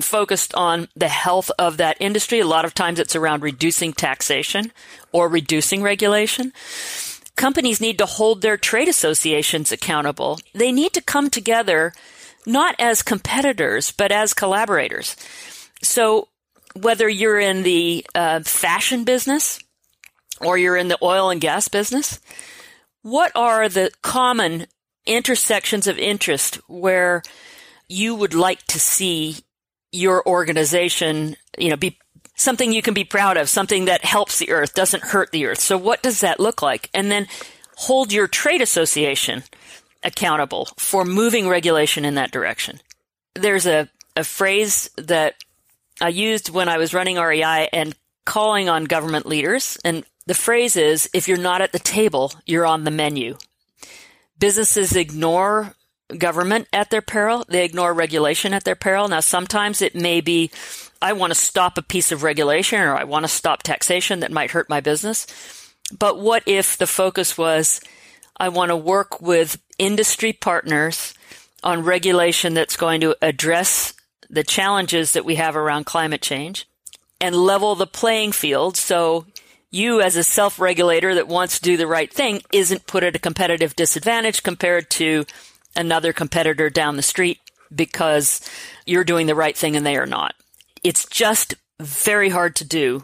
focused 0.01 0.54
on 0.54 0.88
the 0.96 1.08
health 1.08 1.50
of 1.58 1.77
that 1.77 1.98
industry. 2.00 2.39
A 2.39 2.46
lot 2.46 2.66
of 2.66 2.74
times 2.74 3.00
it's 3.00 3.16
around 3.16 3.42
reducing 3.42 3.94
taxation 3.94 4.72
or 5.12 5.27
reducing 5.27 5.82
regulation. 5.82 6.54
Companies 7.36 7.82
need 7.82 7.98
to 7.98 8.06
hold 8.06 8.42
their 8.42 8.58
trade 8.58 8.88
associations 8.88 9.72
accountable. 9.72 10.39
They 10.54 10.72
need 10.72 10.94
to 10.94 11.01
come 11.01 11.30
together 11.30 11.94
not 12.46 12.75
as 12.80 13.04
competitors, 13.04 13.92
but 13.92 14.12
as 14.12 14.34
collaborators. 14.34 15.16
So 15.84 16.30
whether 16.75 17.10
you're 17.10 17.39
in 17.39 17.63
the 17.63 18.06
uh, 18.16 18.42
fashion 18.42 19.04
business, 19.04 19.60
or 20.41 20.58
you're 20.58 20.77
in 20.77 20.88
the 20.88 20.98
oil 21.01 21.29
and 21.29 21.41
gas 21.41 21.67
business, 21.67 22.20
what 23.01 23.32
are 23.36 23.70
the 23.70 23.91
common 24.01 24.67
intersections 25.06 25.88
of 25.88 25.98
interest 25.98 26.56
where 26.67 27.24
you 27.88 28.13
would 28.15 28.34
like 28.34 28.63
to 28.65 28.79
see 28.79 29.38
your 29.91 30.27
organization, 30.27 31.36
you 31.58 31.70
know, 31.70 31.77
be 31.77 31.98
something 32.36 32.72
you 32.72 32.82
can 32.82 32.94
be 32.94 33.03
proud 33.03 33.38
of, 33.38 33.50
something 33.50 33.86
that 33.86 34.06
helps 34.06 34.39
the 34.39 34.51
earth, 34.51 34.74
doesn't 34.74 35.03
hurt 35.03 35.32
the 35.32 35.46
earth. 35.46 35.60
So 35.60 35.77
what 35.77 36.03
does 36.03 36.22
that 36.22 36.39
look 36.39 36.62
like? 36.62 36.89
And 36.94 37.10
then 37.10 37.27
hold 37.77 38.12
your 38.12 38.27
trade 38.27 38.62
association 38.62 39.44
accountable 40.03 40.67
for 40.77 41.06
moving 41.06 41.48
regulation 41.48 42.06
in 42.06 42.15
that 42.15 42.32
direction. 42.32 42.79
There's 43.36 43.65
a, 43.65 43.89
a 44.15 44.24
phrase 44.24 44.89
that 44.98 45.36
I 46.00 46.10
used 46.10 46.50
when 46.50 46.70
I 46.70 46.77
was 46.77 46.94
running 46.94 47.17
REI 47.17 47.70
and 47.74 47.96
calling 48.25 48.70
on 48.70 48.86
government 48.86 49.25
leaders 49.25 49.77
and 49.84 50.03
the 50.28 50.34
phrase 50.34 50.76
is, 50.76 51.10
if 51.14 51.28
you're 51.28 51.38
not 51.38 51.62
at 51.62 51.72
the 51.72 51.80
table, 51.80 52.34
you're 52.46 52.66
on 52.66 52.84
the 52.84 52.92
menu. 52.92 53.38
Businesses 54.38 54.96
ignore 54.96 55.74
government 56.18 56.68
at 56.74 56.90
their 56.90 57.02
peril. 57.02 57.46
They 57.48 57.64
ignore 57.64 57.94
regulation 57.94 58.54
at 58.54 58.66
their 58.66 58.76
peril. 58.76 59.08
Now, 59.08 59.22
sometimes 59.22 59.82
it 59.82 59.96
may 59.96 60.20
be, 60.20 60.52
I 61.02 61.14
want 61.14 61.32
to 61.32 61.40
stop 61.40 61.78
a 61.78 61.82
piece 61.82 62.12
of 62.12 62.24
regulation 62.24 62.80
or 62.80 62.96
I 62.96 63.06
want 63.06 63.24
to 63.24 63.30
stop 63.30 63.64
taxation 63.64 64.20
that 64.20 64.32
might 64.32 64.52
hurt 64.52 64.70
my 64.70 64.82
business. 64.82 65.28
But 65.98 66.20
what 66.20 66.44
if 66.46 66.78
the 66.78 66.88
focus 66.88 67.38
was, 67.38 67.80
I 68.36 68.50
want 68.50 68.70
to 68.70 68.76
work 68.76 69.22
with 69.22 69.62
industry 69.80 70.34
partners 70.34 71.14
on 71.64 71.84
regulation 71.84 72.54
that's 72.54 72.76
going 72.76 73.00
to 73.02 73.16
address 73.22 73.94
the 74.30 74.44
challenges 74.44 75.14
that 75.14 75.26
we 75.26 75.36
have 75.36 75.56
around 75.56 75.86
climate 75.86 76.22
change 76.22 76.68
and 77.22 77.34
level 77.34 77.76
the 77.76 77.88
playing 77.88 78.34
field 78.34 78.76
so 78.78 79.26
you 79.72 80.02
as 80.02 80.16
a 80.16 80.24
self-regulator 80.24 81.16
that 81.16 81.28
wants 81.28 81.58
to 81.58 81.64
do 81.64 81.78
the 81.78 81.88
right 81.88 82.12
thing 82.12 82.42
isn't 82.54 82.88
put 82.88 83.04
at 83.04 83.16
a 83.16 83.20
competitive 83.20 83.76
disadvantage 83.76 84.44
compared 84.44 84.90
to 84.90 85.26
another 85.76 86.14
competitor 86.14 86.70
down 86.70 86.96
the 86.96 87.02
street 87.02 87.40
because 87.74 88.42
you're 88.86 89.04
doing 89.04 89.28
the 89.28 89.36
right 89.36 89.58
thing 89.58 89.76
and 89.76 89.86
they 89.86 89.98
are 89.98 90.06
not. 90.06 90.34
It's 90.84 91.06
just 91.06 91.56
very 91.80 92.30
hard 92.30 92.56
to 92.58 92.66
do 92.66 93.02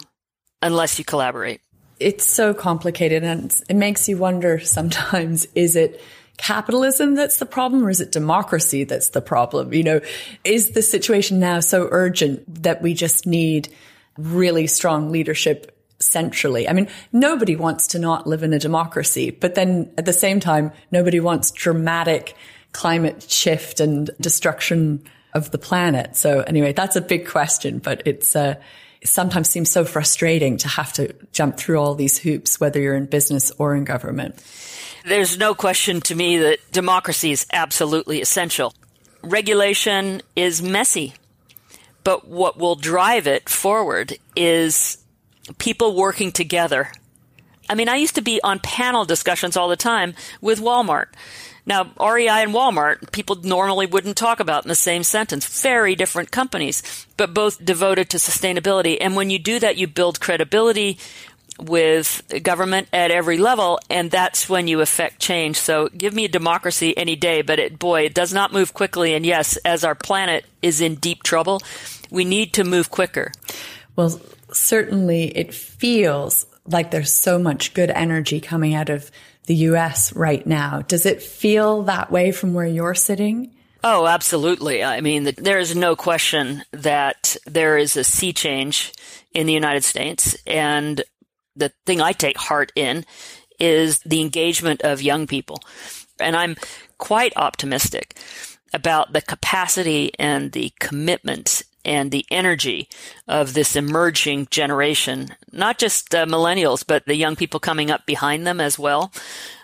unless 0.62 0.98
you 0.98 1.06
collaborate. 1.06 1.62
It's 2.00 2.26
so 2.26 2.54
complicated 2.54 3.24
and 3.24 3.54
it 3.70 3.76
makes 3.76 4.08
you 4.08 4.18
wonder 4.18 4.60
sometimes 4.60 5.46
is 5.56 5.76
it 5.76 6.02
capitalism 6.38 7.14
that's 7.14 7.38
the 7.38 7.46
problem 7.46 7.86
or 7.86 7.90
is 7.90 8.02
it 8.02 8.12
democracy 8.12 8.84
that's 8.86 9.10
the 9.10 9.22
problem? 9.22 9.74
You 9.74 9.84
know, 9.84 10.02
is 10.44 10.72
the 10.72 10.82
situation 10.82 11.40
now 11.40 11.60
so 11.60 11.88
urgent 11.92 12.64
that 12.64 12.82
we 12.82 12.94
just 12.94 13.28
need 13.28 13.70
really 14.18 14.68
strong 14.68 15.12
leadership 15.12 15.73
centrally. 16.04 16.68
I 16.68 16.74
mean, 16.74 16.88
nobody 17.12 17.56
wants 17.56 17.88
to 17.88 18.00
not 18.00 18.28
live 18.28 18.44
in 18.44 18.54
a 18.54 18.60
democracy, 18.60 19.32
but 19.32 19.56
then 19.56 19.92
at 19.98 20.06
the 20.06 20.14
same 20.14 20.40
time, 20.40 20.72
nobody 20.92 21.20
wants 21.20 21.52
dramatic 21.52 22.36
climate 22.74 23.30
shift 23.30 23.80
and 23.80 24.10
destruction 24.20 25.04
of 25.34 25.52
the 25.52 25.58
planet. 25.58 26.16
So 26.16 26.42
anyway, 26.42 26.74
that's 26.74 26.96
a 26.96 27.02
big 27.02 27.28
question, 27.28 27.80
but 27.80 28.04
it's, 28.06 28.36
uh, 28.36 28.56
it 29.02 29.08
sometimes 29.08 29.50
seems 29.50 29.70
so 29.70 29.84
frustrating 29.84 30.58
to 30.58 30.68
have 30.68 30.94
to 30.94 31.14
jump 31.32 31.58
through 31.58 31.78
all 31.78 31.96
these 31.96 32.18
hoops, 32.18 32.60
whether 32.60 32.80
you're 32.80 32.96
in 32.96 33.06
business 33.06 33.52
or 33.58 33.76
in 33.76 33.84
government. 33.84 34.42
There's 35.06 35.38
no 35.38 35.54
question 35.54 36.00
to 36.02 36.16
me 36.16 36.38
that 36.38 36.60
democracy 36.72 37.32
is 37.32 37.46
absolutely 37.52 38.22
essential. 38.22 38.74
Regulation 39.22 40.22
is 40.36 40.62
messy, 40.62 41.14
but 42.04 42.28
what 42.28 42.58
will 42.58 42.76
drive 42.76 43.28
it 43.28 43.50
forward 43.50 44.18
is 44.36 45.03
people 45.58 45.96
working 45.96 46.32
together. 46.32 46.92
I 47.70 47.76
mean, 47.76 47.90
I 47.90 47.96
used 47.96 48.16
to 48.16 48.22
be 48.22 48.42
on 48.44 48.60
panel 48.60 49.06
discussions 49.06 49.56
all 49.56 49.70
the 49.70 49.76
time 49.76 50.16
with 50.42 50.60
Walmart. 50.60 51.08
Now, 51.66 51.92
REI 51.98 52.44
and 52.44 52.54
Walmart, 52.54 53.12
people 53.14 53.38
normally 53.38 53.86
wouldn't 53.86 54.18
talk 54.18 54.42
about 54.42 54.66
in 54.66 54.70
the 54.70 54.76
same 54.76 55.04
sentence. 55.04 55.62
Very 55.62 55.96
different 55.96 56.30
companies, 56.30 57.08
but 57.16 57.34
both 57.34 57.64
devoted 57.64 58.10
to 58.10 58.18
sustainability. 58.18 58.98
And 59.00 59.16
when 59.16 59.30
you 59.30 59.40
do 59.40 59.60
that, 59.60 59.78
you 59.78 59.88
build 59.88 60.20
credibility 60.20 60.98
with 61.60 62.22
government 62.42 62.90
at 62.92 63.12
every 63.12 63.38
level, 63.38 63.80
and 63.90 64.12
that's 64.12 64.50
when 64.50 64.68
you 64.68 64.82
affect 64.82 65.20
change. 65.20 65.56
So 65.56 65.88
give 65.90 66.14
me 66.14 66.26
a 66.26 66.30
democracy 66.30 66.98
any 66.98 67.16
day, 67.16 67.42
but 67.42 67.60
it, 67.60 67.80
boy, 67.80 68.02
it 68.02 68.14
does 68.14 68.34
not 68.34 68.52
move 68.52 68.74
quickly. 68.74 69.14
And 69.14 69.26
yes, 69.26 69.56
as 69.58 69.84
our 69.84 69.96
planet 69.96 70.46
is 70.62 70.82
in 70.82 70.96
deep 70.96 71.24
trouble, 71.24 71.62
we 72.10 72.26
need 72.26 72.54
to 72.54 72.64
move 72.64 72.90
quicker. 72.90 73.32
Well, 73.96 74.20
certainly 74.54 75.36
it 75.38 75.54
feels 75.54 76.46
like 76.66 76.92
there's 76.92 77.12
so 77.12 77.38
much 77.38 77.74
good 77.74 77.92
energy 77.92 78.40
coming 78.40 78.74
out 78.74 78.90
of 78.90 79.12
the 79.46 79.56
US 79.56 80.16
right 80.16 80.46
now. 80.46 80.82
Does 80.82 81.06
it 81.06 81.22
feel 81.22 81.84
that 81.84 82.12
way 82.12 82.32
from 82.32 82.54
where 82.54 82.66
you're 82.66 82.96
sitting? 82.96 83.54
Oh, 83.84 84.08
absolutely. 84.08 84.84
I 84.84 85.02
mean, 85.02 85.30
there 85.38 85.60
is 85.60 85.76
no 85.76 85.96
question 85.96 86.64
that 86.72 87.36
there 87.46 87.78
is 87.78 87.98
a 87.98 88.04
sea 88.06 88.32
change 88.32 88.94
in 89.34 89.46
the 89.46 89.54
United 89.54 89.84
States. 89.84 90.38
And 90.48 91.04
the 91.56 91.74
thing 91.86 92.00
I 92.00 92.14
take 92.14 92.38
heart 92.38 92.72
in 92.76 93.06
is 93.60 94.00
the 94.00 94.22
engagement 94.22 94.82
of 94.84 95.02
young 95.02 95.28
people. 95.28 95.60
And 96.20 96.36
I'm 96.36 96.56
quite 96.98 97.34
optimistic 97.36 98.18
about 98.74 99.12
the 99.12 99.22
capacity 99.22 100.12
and 100.18 100.54
the 100.54 100.72
commitment 100.80 101.64
and 101.86 102.12
the 102.12 102.26
energy 102.32 102.88
of 103.28 103.54
this 103.54 103.76
emerging 103.76 104.48
generation, 104.52 105.36
not 105.52 105.78
just 105.78 106.14
uh, 106.16 106.26
millennials, 106.26 106.84
but 106.86 107.06
the 107.06 107.16
young 107.16 107.36
people 107.36 107.60
coming 107.60 107.92
up 107.92 108.06
behind 108.06 108.46
them 108.46 108.60
as 108.60 108.78
well. 108.80 109.12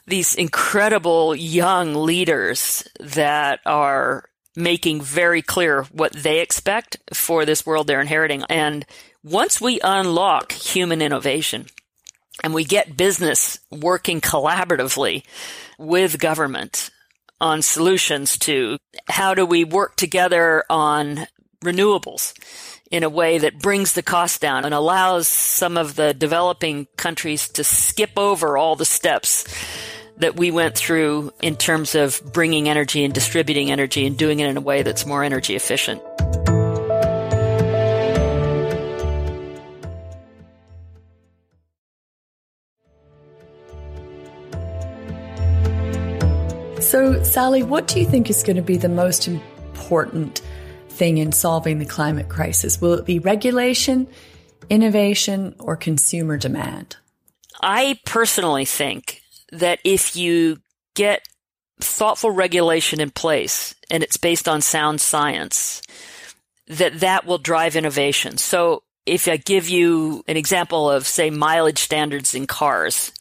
These 0.08 0.36
incredible 0.36 1.36
young 1.36 1.94
leaders 1.94 2.88
that 3.00 3.60
are 3.66 4.26
making 4.56 5.02
very 5.02 5.42
clear 5.42 5.84
what 5.92 6.14
they 6.14 6.40
expect 6.40 6.98
for 7.14 7.46
this 7.46 7.66
world 7.66 7.88
they're 7.88 8.02
inheriting. 8.02 8.44
And 8.50 8.86
once 9.24 9.62
we 9.62 9.80
unlock 9.84 10.52
human 10.52 11.02
innovation 11.02 11.68
and 12.44 12.54
we 12.54 12.64
get 12.64 12.98
business 12.98 13.60
working 13.72 14.22
collaboratively 14.22 15.24
with 15.78 16.20
government 16.20 16.90
on 17.42 17.62
solutions 17.62 18.38
to 18.38 18.78
how 19.08 19.34
do 19.34 19.46
we 19.46 19.64
work 19.64 19.96
together 19.96 20.64
on 20.70 21.28
renewables 21.64 22.34
in 22.90 23.04
a 23.04 23.10
way 23.10 23.38
that 23.38 23.60
brings 23.60 23.94
the 23.94 24.02
cost 24.02 24.42
down 24.42 24.66
and 24.66 24.74
allows 24.74 25.28
some 25.28 25.78
of 25.78 25.96
the 25.96 26.14
developing 26.14 26.88
countries 26.98 27.50
to 27.50 27.64
skip 27.64 28.12
over 28.18 28.58
all 28.58 28.76
the 28.76 28.86
steps 28.86 29.46
that 30.18 30.36
we 30.36 30.52
went 30.52 30.76
through 30.76 31.32
in 31.42 31.56
terms 31.56 31.96
of 31.96 32.22
bringing 32.34 32.68
energy 32.68 33.04
and 33.04 33.14
distributing 33.14 33.72
energy 33.72 34.06
and 34.06 34.18
doing 34.18 34.40
it 34.40 34.50
in 34.50 34.58
a 34.58 34.62
way 34.62 34.84
that's 34.84 35.06
more 35.06 35.24
energy 35.24 35.56
efficient. 35.56 36.02
So, 46.82 47.22
Sally, 47.24 47.62
what 47.62 47.88
do 47.88 48.00
you 48.00 48.06
think 48.06 48.32
is 48.32 48.42
going 48.42 48.56
to 48.56 48.64
be 48.64 48.76
the 48.76 48.90
most 48.90 49.28
important 49.28 50.42
thing 51.00 51.18
in 51.18 51.32
solving 51.32 51.80
the 51.80 51.86
climate 51.86 52.30
crisis? 52.30 52.80
Will 52.80 52.94
it 52.94 53.06
be 53.06 53.18
regulation, 53.18 54.08
innovation, 54.70 55.56
or 55.58 55.76
consumer 55.76 56.38
demand? 56.38 56.98
I 57.62 58.00
personally 58.06 58.66
think 58.66 59.22
that 59.52 59.80
if 59.84 60.16
you 60.16 60.60
get 60.94 61.28
thoughtful 61.80 62.32
regulation 62.32 63.00
in 63.00 63.10
place 63.10 63.74
and 63.90 64.04
it's 64.04 64.18
based 64.18 64.48
on 64.48 64.62
sound 64.62 65.02
science, 65.02 65.82
that 66.68 67.00
that 67.00 67.26
will 67.26 67.38
drive 67.38 67.76
innovation. 67.76 68.38
So 68.38 68.84
if 69.06 69.28
I 69.28 69.38
give 69.38 69.68
you 69.68 70.24
an 70.28 70.38
example 70.38 70.90
of, 70.90 71.08
say, 71.08 71.30
mileage 71.30 71.80
standards 71.80 72.36
in 72.36 72.46
cars, 72.46 73.12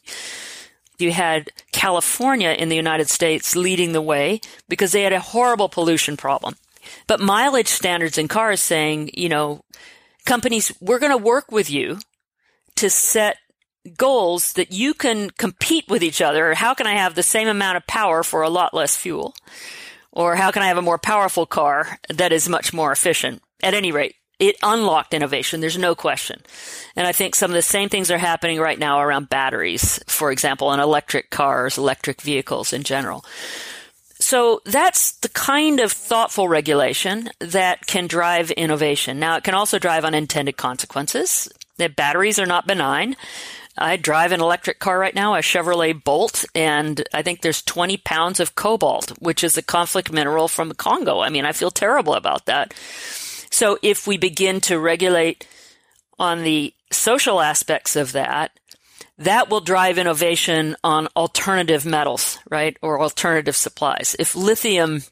you 0.99 1.11
had 1.11 1.51
California 1.71 2.49
in 2.49 2.69
the 2.69 2.75
United 2.75 3.09
States 3.09 3.55
leading 3.55 3.93
the 3.93 4.01
way 4.01 4.41
because 4.67 4.91
they 4.91 5.01
had 5.01 5.13
a 5.13 5.19
horrible 5.19 5.69
pollution 5.69 6.17
problem. 6.17 6.55
But 7.07 7.19
mileage 7.19 7.67
standards 7.67 8.17
in 8.17 8.27
cars 8.27 8.59
saying, 8.59 9.11
you 9.13 9.29
know, 9.29 9.61
companies, 10.25 10.71
we're 10.79 10.99
going 10.99 11.17
to 11.17 11.23
work 11.23 11.51
with 11.51 11.69
you 11.69 11.99
to 12.75 12.89
set 12.89 13.37
goals 13.97 14.53
that 14.53 14.71
you 14.71 14.93
can 14.93 15.29
compete 15.31 15.85
with 15.87 16.03
each 16.03 16.21
other. 16.21 16.53
How 16.53 16.73
can 16.73 16.87
I 16.87 16.93
have 16.93 17.15
the 17.15 17.23
same 17.23 17.47
amount 17.47 17.77
of 17.77 17.87
power 17.87 18.23
for 18.23 18.41
a 18.41 18.49
lot 18.49 18.73
less 18.73 18.95
fuel? 18.95 19.35
Or 20.11 20.35
how 20.35 20.51
can 20.51 20.61
I 20.63 20.67
have 20.67 20.77
a 20.77 20.81
more 20.81 20.97
powerful 20.97 21.45
car 21.45 21.99
that 22.09 22.31
is 22.31 22.49
much 22.49 22.73
more 22.73 22.91
efficient? 22.91 23.41
At 23.61 23.73
any 23.73 23.91
rate, 23.91 24.15
it 24.39 24.55
unlocked 24.63 25.13
innovation. 25.13 25.59
There's 25.59 25.77
no 25.77 25.95
question. 25.95 26.41
And 26.95 27.05
I 27.05 27.11
think 27.11 27.35
some 27.35 27.51
of 27.51 27.55
the 27.55 27.61
same 27.61 27.89
things 27.89 28.09
are 28.09 28.17
happening 28.17 28.59
right 28.59 28.79
now 28.79 29.01
around 29.01 29.29
batteries, 29.29 29.99
for 30.07 30.31
example, 30.31 30.71
and 30.71 30.81
electric 30.81 31.29
cars, 31.29 31.77
electric 31.77 32.21
vehicles 32.21 32.73
in 32.73 32.83
general. 32.83 33.25
So 34.19 34.61
that's 34.65 35.11
the 35.11 35.29
kind 35.29 35.79
of 35.79 35.91
thoughtful 35.91 36.49
regulation 36.49 37.29
that 37.39 37.87
can 37.87 38.07
drive 38.07 38.51
innovation. 38.51 39.19
Now, 39.19 39.37
it 39.37 39.43
can 39.43 39.53
also 39.53 39.79
drive 39.79 40.03
unintended 40.03 40.57
consequences. 40.57 41.47
That 41.77 41.95
batteries 41.95 42.37
are 42.37 42.45
not 42.45 42.67
benign. 42.67 43.15
I 43.77 43.95
drive 43.95 44.33
an 44.33 44.41
electric 44.41 44.79
car 44.79 44.99
right 44.99 45.15
now, 45.15 45.35
a 45.35 45.39
Chevrolet 45.39 46.03
Bolt, 46.03 46.43
and 46.53 47.01
I 47.13 47.21
think 47.21 47.41
there's 47.41 47.61
20 47.61 47.95
pounds 47.97 48.41
of 48.41 48.55
cobalt, 48.55 49.11
which 49.19 49.41
is 49.41 49.57
a 49.57 49.61
conflict 49.61 50.11
mineral 50.11 50.49
from 50.49 50.67
the 50.67 50.75
Congo. 50.75 51.21
I 51.21 51.29
mean, 51.29 51.45
I 51.45 51.53
feel 51.53 51.71
terrible 51.71 52.13
about 52.13 52.45
that. 52.47 52.73
So 53.49 53.79
if 53.81 54.05
we 54.05 54.17
begin 54.17 54.59
to 54.61 54.77
regulate 54.77 55.47
on 56.19 56.43
the 56.43 56.73
social 56.91 57.39
aspects 57.39 57.95
of 57.95 58.11
that, 58.11 58.51
that 59.19 59.49
will 59.49 59.59
drive 59.61 59.97
innovation 59.97 60.75
on 60.83 61.07
alternative 61.15 61.85
metals, 61.85 62.39
right? 62.49 62.77
Or 62.81 63.01
alternative 63.01 63.55
supplies. 63.55 64.15
If 64.17 64.35
lithium 64.35 65.03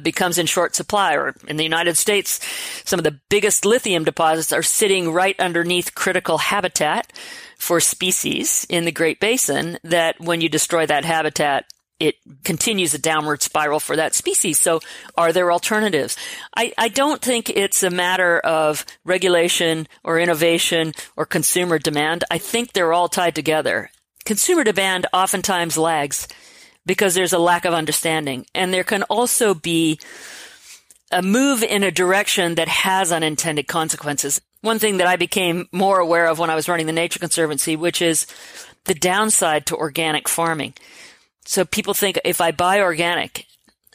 becomes 0.00 0.38
in 0.38 0.46
short 0.46 0.76
supply, 0.76 1.14
or 1.14 1.34
in 1.48 1.56
the 1.56 1.64
United 1.64 1.98
States, 1.98 2.40
some 2.84 3.00
of 3.00 3.04
the 3.04 3.18
biggest 3.28 3.64
lithium 3.64 4.04
deposits 4.04 4.52
are 4.52 4.62
sitting 4.62 5.12
right 5.12 5.38
underneath 5.40 5.94
critical 5.94 6.38
habitat 6.38 7.12
for 7.58 7.80
species 7.80 8.64
in 8.70 8.84
the 8.84 8.92
Great 8.92 9.18
Basin 9.18 9.78
that 9.82 10.20
when 10.20 10.40
you 10.40 10.48
destroy 10.48 10.86
that 10.86 11.04
habitat, 11.04 11.64
it 12.00 12.16
continues 12.44 12.94
a 12.94 12.98
downward 12.98 13.42
spiral 13.42 13.80
for 13.80 13.96
that 13.96 14.14
species. 14.14 14.60
So 14.60 14.80
are 15.16 15.32
there 15.32 15.50
alternatives? 15.50 16.16
I, 16.56 16.72
I 16.78 16.88
don't 16.88 17.20
think 17.20 17.50
it's 17.50 17.82
a 17.82 17.90
matter 17.90 18.38
of 18.40 18.84
regulation 19.04 19.88
or 20.04 20.18
innovation 20.18 20.92
or 21.16 21.26
consumer 21.26 21.78
demand. 21.78 22.24
I 22.30 22.38
think 22.38 22.72
they're 22.72 22.92
all 22.92 23.08
tied 23.08 23.34
together. 23.34 23.90
Consumer 24.24 24.64
demand 24.64 25.06
oftentimes 25.12 25.76
lags 25.76 26.28
because 26.86 27.14
there's 27.14 27.32
a 27.32 27.38
lack 27.38 27.64
of 27.64 27.74
understanding. 27.74 28.46
And 28.54 28.72
there 28.72 28.84
can 28.84 29.02
also 29.04 29.54
be 29.54 29.98
a 31.10 31.22
move 31.22 31.62
in 31.62 31.82
a 31.82 31.90
direction 31.90 32.54
that 32.56 32.68
has 32.68 33.12
unintended 33.12 33.66
consequences. 33.66 34.40
One 34.60 34.78
thing 34.78 34.98
that 34.98 35.06
I 35.06 35.16
became 35.16 35.68
more 35.72 35.98
aware 35.98 36.26
of 36.26 36.38
when 36.38 36.50
I 36.50 36.54
was 36.54 36.68
running 36.68 36.86
the 36.86 36.92
Nature 36.92 37.18
Conservancy, 37.18 37.76
which 37.76 38.02
is 38.02 38.26
the 38.84 38.94
downside 38.94 39.66
to 39.66 39.76
organic 39.76 40.28
farming. 40.28 40.74
So 41.48 41.64
people 41.64 41.94
think 41.94 42.20
if 42.26 42.42
I 42.42 42.50
buy 42.50 42.82
organic, 42.82 43.46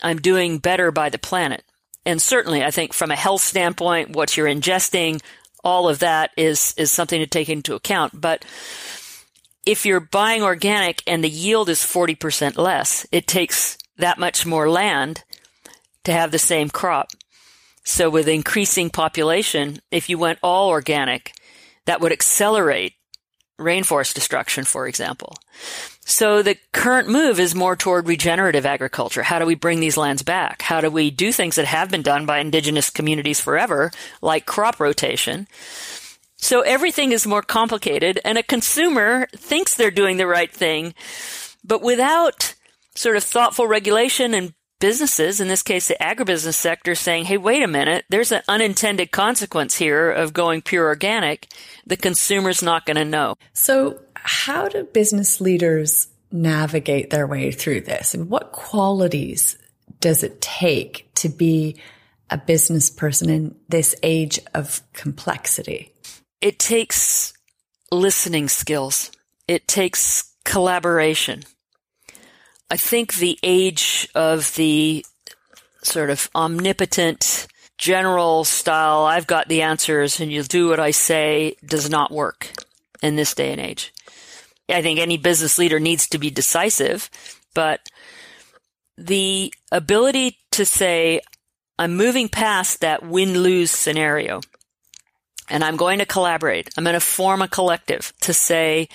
I'm 0.01 0.17
doing 0.17 0.57
better 0.57 0.89
by 0.91 1.09
the 1.09 1.19
planet. 1.19 1.63
And 2.03 2.19
certainly 2.19 2.63
I 2.63 2.71
think 2.71 2.93
from 2.93 3.11
a 3.11 3.15
health 3.15 3.41
standpoint, 3.41 4.09
what 4.09 4.35
you're 4.35 4.47
ingesting, 4.47 5.21
all 5.63 5.87
of 5.87 5.99
that 5.99 6.31
is, 6.35 6.73
is 6.77 6.91
something 6.91 7.19
to 7.19 7.27
take 7.27 7.49
into 7.49 7.75
account. 7.75 8.19
But 8.19 8.43
if 9.67 9.85
you're 9.85 9.99
buying 9.99 10.41
organic 10.41 11.03
and 11.05 11.23
the 11.23 11.29
yield 11.29 11.69
is 11.69 11.81
40% 11.81 12.57
less, 12.57 13.05
it 13.11 13.27
takes 13.27 13.77
that 13.97 14.17
much 14.17 14.47
more 14.47 14.67
land 14.67 15.23
to 16.05 16.11
have 16.11 16.31
the 16.31 16.39
same 16.39 16.71
crop. 16.71 17.09
So 17.83 18.09
with 18.09 18.27
increasing 18.27 18.89
population, 18.89 19.79
if 19.91 20.09
you 20.09 20.17
went 20.17 20.39
all 20.41 20.69
organic, 20.69 21.33
that 21.85 22.01
would 22.01 22.11
accelerate 22.11 22.93
rainforest 23.63 24.13
destruction, 24.13 24.65
for 24.65 24.87
example. 24.87 25.35
So 26.05 26.41
the 26.41 26.57
current 26.73 27.07
move 27.07 27.39
is 27.39 27.55
more 27.55 27.75
toward 27.75 28.07
regenerative 28.07 28.65
agriculture. 28.65 29.23
How 29.23 29.39
do 29.39 29.45
we 29.45 29.55
bring 29.55 29.79
these 29.79 29.97
lands 29.97 30.21
back? 30.21 30.61
How 30.61 30.81
do 30.81 30.89
we 30.89 31.09
do 31.11 31.31
things 31.31 31.55
that 31.55 31.65
have 31.65 31.89
been 31.89 32.01
done 32.01 32.25
by 32.25 32.39
indigenous 32.39 32.89
communities 32.89 33.39
forever, 33.39 33.91
like 34.21 34.45
crop 34.45 34.79
rotation? 34.79 35.47
So 36.35 36.61
everything 36.61 37.13
is 37.13 37.25
more 37.25 37.41
complicated 37.41 38.19
and 38.25 38.37
a 38.37 38.43
consumer 38.43 39.27
thinks 39.33 39.75
they're 39.75 39.91
doing 39.91 40.17
the 40.17 40.27
right 40.27 40.51
thing, 40.51 40.93
but 41.63 41.81
without 41.81 42.55
sort 42.95 43.15
of 43.15 43.23
thoughtful 43.23 43.65
regulation 43.65 44.33
and 44.33 44.53
businesses, 44.83 45.39
in 45.39 45.47
this 45.47 45.63
case 45.63 45.87
the 45.87 45.95
agribusiness 46.01 46.55
sector, 46.55 46.93
saying, 46.93 47.23
hey, 47.23 47.37
wait 47.37 47.63
a 47.63 47.67
minute, 47.69 48.03
there's 48.09 48.33
an 48.33 48.41
unintended 48.49 49.11
consequence 49.11 49.77
here 49.77 50.11
of 50.11 50.33
going 50.33 50.61
pure 50.61 50.87
organic, 50.87 51.47
the 51.87 51.95
consumer's 51.95 52.61
not 52.61 52.85
going 52.85 52.97
to 52.97 53.05
know. 53.05 53.35
So 53.53 54.01
how 54.13 54.67
do 54.67 54.83
business 54.83 55.39
leaders 55.39 56.09
navigate 56.33 57.11
their 57.11 57.25
way 57.25 57.49
through 57.53 57.79
this? 57.79 58.13
And 58.13 58.29
what 58.29 58.51
qualities 58.51 59.57
does 60.01 60.21
it 60.21 60.41
take 60.41 61.09
to 61.15 61.29
be 61.29 61.77
a 62.29 62.37
business 62.37 62.89
person 62.89 63.29
in 63.29 63.55
this 63.69 63.95
age 64.03 64.37
of 64.53 64.81
complexity? 64.91 65.93
It 66.41 66.59
takes 66.59 67.31
listening 67.89 68.49
skills. 68.49 69.11
It 69.47 69.65
takes 69.65 70.29
collaboration. 70.43 71.43
I 72.69 72.77
think 72.77 73.15
the 73.15 73.37
age 73.43 74.07
of 74.15 74.55
the 74.55 75.05
sort 75.83 76.09
of 76.09 76.29
omnipotent 76.33 77.47
general 77.77 78.43
style, 78.43 79.03
I've 79.03 79.27
got 79.27 79.47
the 79.47 79.61
answers 79.61 80.19
and 80.19 80.31
you'll 80.31 80.45
do 80.45 80.69
what 80.69 80.79
I 80.79 80.91
say 80.91 81.55
does 81.65 81.89
not 81.89 82.11
work 82.11 82.51
in 83.01 83.15
this 83.15 83.33
day 83.33 83.51
and 83.51 83.61
age. 83.61 83.93
I 84.69 84.81
think 84.81 84.99
any 84.99 85.17
business 85.17 85.57
leader 85.57 85.79
needs 85.79 86.07
to 86.09 86.17
be 86.17 86.29
decisive, 86.29 87.09
but 87.53 87.81
the 88.97 89.53
ability 89.71 90.37
to 90.51 90.65
say, 90.65 91.19
I'm 91.77 91.95
moving 91.95 92.29
past 92.29 92.81
that 92.81 93.03
win 93.03 93.39
lose 93.39 93.71
scenario 93.71 94.41
and 95.49 95.63
I'm 95.63 95.75
going 95.75 95.99
to 95.99 96.05
collaborate. 96.05 96.69
I'm 96.77 96.83
going 96.83 96.93
to 96.93 96.99
form 96.99 97.41
a 97.41 97.47
collective 97.47 98.13
to 98.21 98.33
say, 98.33 98.87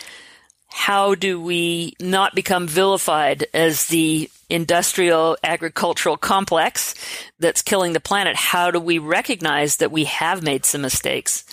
how 0.79 1.17
do 1.17 1.41
we 1.41 1.97
not 2.01 2.37
become 2.37 2.69
vilified 2.69 3.45
as 3.53 3.89
the 3.89 4.31
industrial 4.49 5.37
agricultural 5.43 6.17
complex 6.17 6.95
that's 7.41 7.63
killing 7.63 7.95
the 7.95 8.01
planet? 8.01 8.37
How 8.37 8.71
do 8.71 8.79
we 8.79 8.99
recognize 8.99 9.79
that 9.79 9.91
we 9.91 10.05
have 10.05 10.41
made 10.41 10.65
some 10.65 10.81
mistakes? 10.81 11.45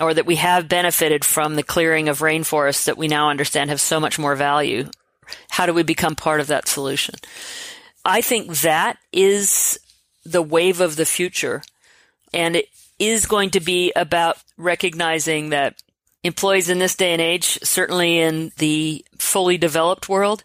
Or 0.00 0.14
that 0.14 0.24
we 0.24 0.36
have 0.36 0.70
benefited 0.70 1.22
from 1.22 1.54
the 1.54 1.62
clearing 1.62 2.08
of 2.08 2.20
rainforests 2.20 2.86
that 2.86 2.96
we 2.96 3.08
now 3.08 3.28
understand 3.28 3.68
have 3.68 3.80
so 3.80 4.00
much 4.00 4.18
more 4.18 4.34
value. 4.34 4.88
How 5.50 5.66
do 5.66 5.74
we 5.74 5.82
become 5.82 6.16
part 6.16 6.40
of 6.40 6.46
that 6.46 6.66
solution? 6.66 7.16
I 8.06 8.22
think 8.22 8.50
that 8.60 8.96
is 9.12 9.78
the 10.24 10.42
wave 10.42 10.80
of 10.80 10.96
the 10.96 11.04
future. 11.04 11.62
And 12.32 12.56
it 12.56 12.70
is 12.98 13.26
going 13.26 13.50
to 13.50 13.60
be 13.60 13.92
about 13.94 14.38
recognizing 14.56 15.50
that 15.50 15.76
employees 16.26 16.68
in 16.68 16.78
this 16.78 16.96
day 16.96 17.12
and 17.12 17.22
age, 17.22 17.58
certainly 17.62 18.18
in 18.18 18.52
the 18.58 19.04
fully 19.18 19.58
developed 19.58 20.08
world, 20.08 20.42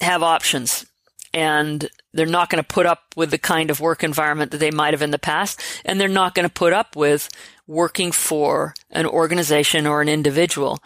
have 0.00 0.22
options 0.22 0.86
and 1.34 1.88
they're 2.12 2.26
not 2.26 2.50
going 2.50 2.62
to 2.62 2.68
put 2.68 2.86
up 2.86 3.14
with 3.16 3.30
the 3.30 3.38
kind 3.38 3.70
of 3.70 3.80
work 3.80 4.04
environment 4.04 4.50
that 4.50 4.58
they 4.58 4.70
might 4.70 4.92
have 4.92 5.02
in 5.02 5.10
the 5.10 5.18
past. 5.18 5.60
And 5.84 5.98
they're 6.00 6.08
not 6.08 6.34
going 6.34 6.46
to 6.46 6.52
put 6.52 6.72
up 6.72 6.94
with 6.94 7.28
working 7.66 8.12
for 8.12 8.74
an 8.90 9.06
organization 9.06 9.86
or 9.86 10.02
an 10.02 10.08
individual 10.08 10.80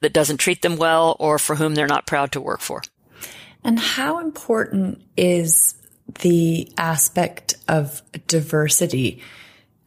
that 0.00 0.12
doesn't 0.12 0.38
treat 0.38 0.62
them 0.62 0.76
well 0.76 1.16
or 1.18 1.38
for 1.38 1.56
whom 1.56 1.74
they're 1.74 1.86
not 1.86 2.06
proud 2.06 2.32
to 2.32 2.40
work 2.40 2.60
for. 2.60 2.82
And 3.64 3.78
how 3.78 4.18
important 4.18 5.02
is 5.16 5.74
the 6.20 6.70
aspect 6.76 7.54
of 7.68 8.02
diversity 8.26 9.22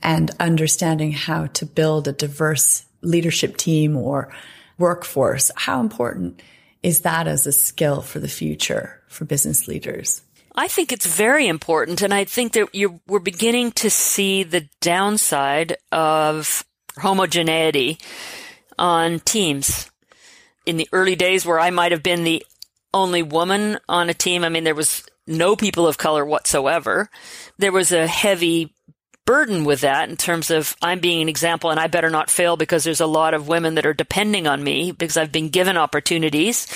and 0.02 0.32
understanding 0.40 1.12
how 1.12 1.48
to 1.48 1.66
build 1.66 2.08
a 2.08 2.14
diverse 2.14 2.86
leadership 3.06 3.58
team 3.58 3.96
or 3.96 4.34
workforce? 4.78 5.52
How 5.56 5.80
important 5.80 6.42
is 6.84 7.02
that 7.02 7.28
as 7.28 7.48
a 7.48 7.52
skill 7.52 8.02
for 8.02 8.20
the 8.20 8.28
future 8.28 9.02
for 9.08 9.26
business 9.26 9.68
leaders? 9.68 10.22
I 10.56 10.68
think 10.68 10.92
it's 10.92 11.06
very 11.06 11.48
important. 11.48 12.02
And 12.02 12.14
I 12.14 12.24
think 12.24 12.54
that 12.54 12.74
you 12.74 13.02
we're 13.08 13.20
beginning 13.20 13.72
to 13.74 13.90
see 13.90 14.44
the 14.44 14.70
downside 14.82 15.78
of 15.92 16.64
homogeneity 16.98 17.98
on 18.78 19.20
teams. 19.20 19.92
In 20.66 20.78
the 20.78 20.90
early 20.92 21.16
days 21.16 21.46
where 21.46 21.60
I 21.60 21.70
might 21.70 21.92
have 21.92 22.04
been 22.04 22.24
the 22.24 22.46
only 22.94 23.22
woman 23.22 23.78
on 23.90 24.10
a 24.10 24.14
team, 24.14 24.44
I 24.44 24.50
mean, 24.50 24.64
there 24.64 24.76
was 24.76 25.04
no 25.28 25.56
people 25.56 25.88
of 25.88 25.98
color 25.98 26.26
whatsoever. 26.26 27.10
There 27.58 27.72
was 27.72 27.92
a 27.92 28.08
heavy 28.08 28.75
burden 29.26 29.66
with 29.66 29.82
that 29.82 30.10
in 30.10 30.16
terms 30.16 30.52
of 30.52 30.76
I'm 30.82 31.00
being 31.00 31.22
an 31.22 31.30
example 31.30 31.72
and 31.72 31.80
I 31.80 31.88
better 31.88 32.10
not 32.10 32.30
fail 32.30 32.58
because 32.58 32.84
there's 32.84 33.02
a 33.02 33.08
lot 33.08 33.34
of 33.34 33.48
women 33.48 33.76
that 33.76 33.86
are 33.86 33.94
depending 33.94 34.48
on 34.48 34.64
me 34.64 34.92
because 34.92 35.18
I've 35.18 35.32
been 35.32 35.50
given 35.50 35.78
opportunities 35.78 36.68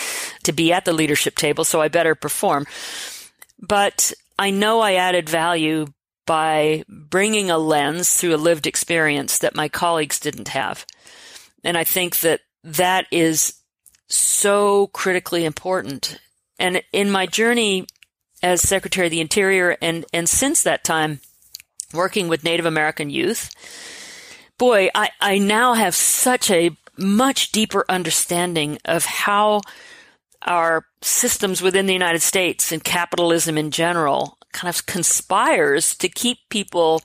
to 0.44 0.52
be 0.52 0.74
at 0.74 0.86
the 0.86 0.94
leadership 0.94 1.36
table, 1.36 1.64
so 1.64 1.82
I 1.82 1.88
better 1.88 2.16
perform. 2.16 2.66
But 3.60 4.14
I 4.38 4.50
know 4.50 4.80
I 4.80 4.94
added 4.96 5.30
value 5.30 5.88
by 6.26 6.84
bringing 6.88 7.50
a 7.50 7.58
lens 7.58 8.16
through 8.16 8.36
a 8.36 8.38
lived 8.38 8.68
experience 8.68 9.40
that 9.40 9.56
my 9.56 9.68
colleagues 9.68 10.20
didn't 10.20 10.50
have. 10.50 10.86
And 11.64 11.78
I 11.78 11.84
think 11.84 12.20
that 12.20 12.42
that 12.64 13.08
is 13.12 13.56
so 14.08 14.88
critically 14.88 15.46
important. 15.46 16.20
And 16.58 16.82
in 16.92 17.10
my 17.10 17.26
journey 17.26 17.88
as 18.42 18.62
Secretary 18.62 19.08
of 19.08 19.12
the 19.12 19.22
Interior 19.22 19.78
and, 19.82 20.06
and 20.14 20.28
since 20.28 20.64
that 20.64 20.84
time, 20.84 21.20
working 21.94 22.28
with 22.28 22.44
Native 22.44 22.66
American 22.66 23.10
youth, 23.10 23.52
boy, 24.58 24.90
I, 24.94 25.10
I 25.20 25.38
now 25.38 25.74
have 25.74 25.96
such 25.96 26.52
a 26.52 26.78
much 26.98 27.52
deeper 27.52 27.86
understanding 27.90 28.78
of 28.86 29.06
how 29.06 29.62
our 30.44 30.86
systems 31.02 31.62
within 31.62 31.86
the 31.86 31.94
United 31.94 32.22
States 32.22 32.72
and 32.72 32.84
capitalism 32.84 33.58
in 33.58 33.72
general 33.72 34.38
kind 34.52 34.70
of 34.70 34.86
conspires 34.86 35.96
to 35.96 36.10
keep 36.10 36.38
people 36.50 37.02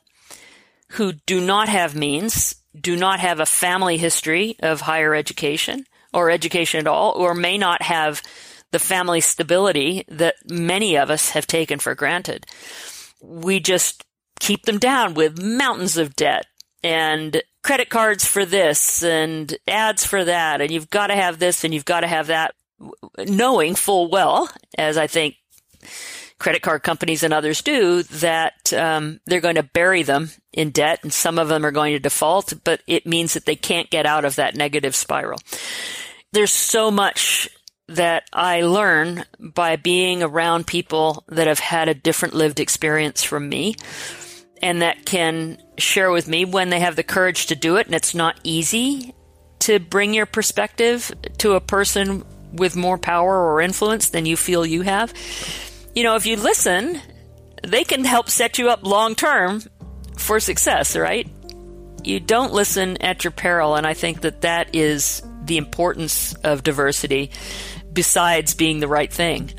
who 0.90 1.12
do 1.26 1.40
not 1.40 1.68
have 1.68 1.94
means, 1.94 2.56
do 2.78 2.96
not 2.96 3.20
have 3.20 3.40
a 3.40 3.46
family 3.46 3.96
history 3.96 4.56
of 4.62 4.82
higher 4.82 5.14
education 5.14 5.84
or 6.12 6.30
education 6.30 6.80
at 6.80 6.86
all, 6.86 7.12
or 7.12 7.34
may 7.34 7.58
not 7.58 7.82
have 7.82 8.22
the 8.70 8.78
family 8.78 9.20
stability 9.20 10.04
that 10.08 10.34
many 10.48 10.96
of 10.96 11.10
us 11.10 11.30
have 11.30 11.46
taken 11.46 11.78
for 11.78 11.94
granted. 11.94 12.46
We 13.20 13.60
just 13.60 14.04
keep 14.40 14.64
them 14.64 14.78
down 14.78 15.14
with 15.14 15.42
mountains 15.42 15.96
of 15.96 16.16
debt 16.16 16.46
and 16.82 17.42
credit 17.62 17.88
cards 17.88 18.26
for 18.26 18.44
this 18.44 19.02
and 19.02 19.56
ads 19.66 20.04
for 20.04 20.24
that. 20.24 20.60
And 20.60 20.70
you've 20.70 20.90
got 20.90 21.08
to 21.08 21.14
have 21.14 21.38
this 21.38 21.64
and 21.64 21.72
you've 21.72 21.84
got 21.84 22.00
to 22.00 22.06
have 22.06 22.26
that, 22.28 22.54
knowing 23.26 23.74
full 23.74 24.10
well, 24.10 24.50
as 24.76 24.98
I 24.98 25.06
think 25.06 25.36
credit 26.38 26.62
card 26.62 26.82
companies 26.82 27.22
and 27.22 27.32
others 27.32 27.62
do, 27.62 28.02
that 28.02 28.72
um, 28.72 29.20
they're 29.24 29.40
going 29.40 29.54
to 29.54 29.62
bury 29.62 30.02
them 30.02 30.30
in 30.52 30.70
debt 30.70 31.00
and 31.02 31.12
some 31.12 31.38
of 31.38 31.48
them 31.48 31.64
are 31.64 31.70
going 31.70 31.94
to 31.94 31.98
default, 31.98 32.52
but 32.64 32.82
it 32.86 33.06
means 33.06 33.34
that 33.34 33.46
they 33.46 33.56
can't 33.56 33.88
get 33.88 34.04
out 34.04 34.24
of 34.24 34.36
that 34.36 34.56
negative 34.56 34.94
spiral. 34.94 35.40
There's 36.32 36.52
so 36.52 36.90
much 36.90 37.48
that 37.88 38.24
I 38.32 38.62
learn 38.62 39.24
by 39.38 39.76
being 39.76 40.22
around 40.22 40.66
people 40.66 41.24
that 41.28 41.46
have 41.46 41.58
had 41.58 41.88
a 41.88 41.94
different 41.94 42.34
lived 42.34 42.60
experience 42.60 43.22
from 43.22 43.48
me 43.48 43.76
and 44.62 44.82
that 44.82 45.04
can 45.04 45.58
share 45.76 46.10
with 46.10 46.26
me 46.26 46.44
when 46.44 46.70
they 46.70 46.80
have 46.80 46.96
the 46.96 47.02
courage 47.02 47.46
to 47.46 47.54
do 47.54 47.76
it. 47.76 47.86
And 47.86 47.94
it's 47.94 48.14
not 48.14 48.40
easy 48.42 49.14
to 49.60 49.78
bring 49.78 50.14
your 50.14 50.26
perspective 50.26 51.12
to 51.38 51.52
a 51.52 51.60
person 51.60 52.24
with 52.52 52.76
more 52.76 52.96
power 52.96 53.52
or 53.52 53.60
influence 53.60 54.10
than 54.10 54.26
you 54.26 54.36
feel 54.36 54.64
you 54.64 54.82
have. 54.82 55.12
You 55.94 56.04
know, 56.04 56.16
if 56.16 56.24
you 56.24 56.36
listen, 56.36 57.00
they 57.62 57.84
can 57.84 58.04
help 58.04 58.30
set 58.30 58.58
you 58.58 58.70
up 58.70 58.84
long 58.84 59.14
term 59.14 59.62
for 60.16 60.40
success, 60.40 60.96
right? 60.96 61.28
You 62.02 62.20
don't 62.20 62.52
listen 62.52 62.96
at 63.02 63.24
your 63.24 63.30
peril. 63.30 63.74
And 63.74 63.86
I 63.86 63.94
think 63.94 64.22
that 64.22 64.42
that 64.42 64.74
is 64.74 65.22
the 65.44 65.56
importance 65.58 66.34
of 66.36 66.62
diversity 66.62 67.30
besides 67.94 68.54
being 68.54 68.80
the 68.80 68.88
right 68.88 69.12
thing. 69.12 69.50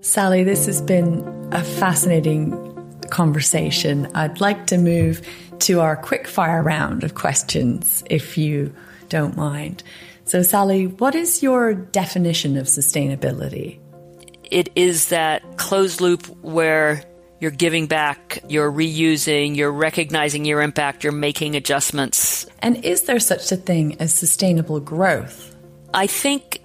Sally, 0.00 0.44
this 0.44 0.66
has 0.66 0.82
been 0.82 1.48
a 1.52 1.62
fascinating 1.62 2.64
conversation, 3.10 4.10
I'd 4.14 4.40
like 4.40 4.66
to 4.66 4.78
move 4.78 5.22
to 5.60 5.80
our 5.80 5.96
quick 5.96 6.26
fire 6.26 6.62
round 6.62 7.04
of 7.04 7.14
questions, 7.14 8.02
if 8.10 8.36
you 8.36 8.74
don't 9.08 9.36
mind. 9.36 9.82
So, 10.24 10.42
Sally, 10.42 10.86
what 10.86 11.14
is 11.14 11.42
your 11.42 11.74
definition 11.74 12.56
of 12.56 12.66
sustainability? 12.66 13.78
It 14.50 14.70
is 14.74 15.08
that 15.08 15.58
closed 15.58 16.00
loop 16.00 16.26
where 16.42 17.02
you're 17.40 17.50
giving 17.50 17.86
back, 17.86 18.42
you're 18.48 18.72
reusing, 18.72 19.56
you're 19.56 19.72
recognizing 19.72 20.44
your 20.44 20.62
impact, 20.62 21.04
you're 21.04 21.12
making 21.12 21.56
adjustments. 21.56 22.46
And 22.60 22.84
is 22.84 23.02
there 23.02 23.20
such 23.20 23.52
a 23.52 23.56
thing 23.56 24.00
as 24.00 24.12
sustainable 24.12 24.80
growth? 24.80 25.54
I 25.92 26.06
think 26.06 26.63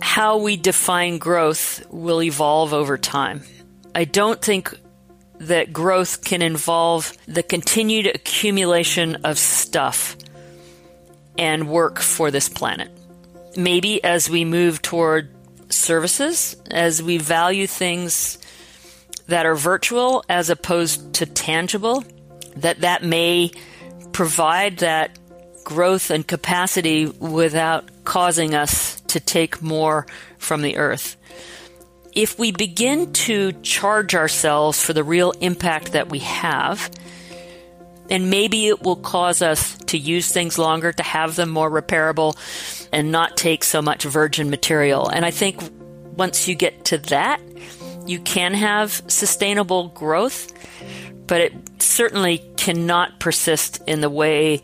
how 0.00 0.38
we 0.38 0.56
define 0.56 1.18
growth 1.18 1.84
will 1.90 2.22
evolve 2.22 2.72
over 2.72 2.98
time. 2.98 3.42
I 3.94 4.04
don't 4.04 4.40
think 4.40 4.74
that 5.38 5.72
growth 5.72 6.22
can 6.24 6.42
involve 6.42 7.12
the 7.26 7.42
continued 7.42 8.06
accumulation 8.06 9.16
of 9.24 9.38
stuff 9.38 10.16
and 11.38 11.68
work 11.68 11.98
for 11.98 12.30
this 12.30 12.48
planet. 12.48 12.90
Maybe 13.56 14.02
as 14.04 14.28
we 14.28 14.44
move 14.44 14.82
toward 14.82 15.30
services, 15.72 16.56
as 16.70 17.02
we 17.02 17.18
value 17.18 17.66
things 17.66 18.38
that 19.28 19.46
are 19.46 19.54
virtual 19.54 20.24
as 20.28 20.50
opposed 20.50 21.14
to 21.14 21.26
tangible, 21.26 22.04
that 22.56 22.80
that 22.80 23.02
may 23.02 23.50
provide 24.12 24.78
that 24.78 25.18
growth 25.64 26.10
and 26.10 26.26
capacity 26.26 27.06
without 27.06 28.04
causing 28.04 28.54
us 28.54 28.99
to 29.10 29.20
take 29.20 29.62
more 29.62 30.06
from 30.38 30.62
the 30.62 30.76
earth 30.76 31.16
if 32.14 32.38
we 32.38 32.52
begin 32.52 33.12
to 33.12 33.52
charge 33.62 34.14
ourselves 34.14 34.82
for 34.82 34.92
the 34.92 35.04
real 35.04 35.32
impact 35.40 35.92
that 35.92 36.08
we 36.08 36.20
have, 36.20 36.90
and 38.08 38.30
maybe 38.30 38.66
it 38.66 38.82
will 38.82 38.96
cause 38.96 39.42
us 39.42 39.78
to 39.78 39.98
use 39.98 40.32
things 40.32 40.58
longer, 40.58 40.92
to 40.92 41.02
have 41.02 41.36
them 41.36 41.50
more 41.50 41.70
repairable, 41.70 42.36
and 42.92 43.12
not 43.12 43.36
take 43.36 43.62
so 43.62 43.80
much 43.80 44.02
virgin 44.02 44.50
material. 44.50 45.08
And 45.08 45.24
I 45.24 45.30
think 45.30 45.60
once 46.16 46.48
you 46.48 46.54
get 46.54 46.86
to 46.86 46.98
that, 46.98 47.40
you 48.06 48.18
can 48.18 48.54
have 48.54 49.02
sustainable 49.06 49.88
growth, 49.88 50.52
but 51.26 51.40
it 51.40 51.52
certainly 51.80 52.38
cannot 52.56 53.20
persist 53.20 53.80
in 53.86 54.00
the 54.00 54.10
way 54.10 54.62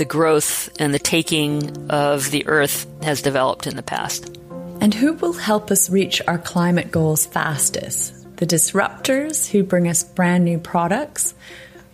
the 0.00 0.06
growth 0.06 0.70
and 0.80 0.94
the 0.94 0.98
taking 0.98 1.90
of 1.90 2.30
the 2.30 2.46
earth 2.46 2.86
has 3.02 3.20
developed 3.20 3.66
in 3.66 3.76
the 3.76 3.82
past. 3.82 4.34
And 4.80 4.94
who 4.94 5.12
will 5.12 5.34
help 5.34 5.70
us 5.70 5.90
reach 5.90 6.22
our 6.26 6.38
climate 6.38 6.90
goals 6.90 7.26
fastest? 7.26 8.14
The 8.38 8.46
disruptors 8.46 9.46
who 9.46 9.62
bring 9.62 9.88
us 9.88 10.02
brand 10.02 10.46
new 10.46 10.56
products, 10.56 11.34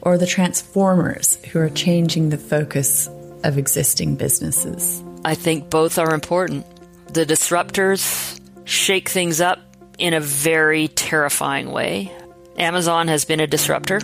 or 0.03 0.19
the 0.19 0.27
transformers 0.27 1.35
who 1.47 1.59
are 1.59 1.69
changing 1.69 2.31
the 2.31 2.39
focus 2.39 3.09
of 3.43 3.59
existing 3.59 4.15
businesses? 4.15 5.03
I 5.25 5.35
think 5.35 5.69
both 5.69 5.99
are 5.99 6.15
important. 6.15 6.65
The 7.13 7.27
disruptors 7.27 8.41
shake 8.63 9.09
things 9.09 9.41
up 9.41 9.59
in 9.99 10.15
a 10.15 10.21
very 10.21 10.87
terrifying 10.87 11.73
way. 11.73 12.13
Amazon 12.57 13.09
has 13.09 13.25
been 13.25 13.41
a 13.41 13.49
disruptor. 13.49 14.01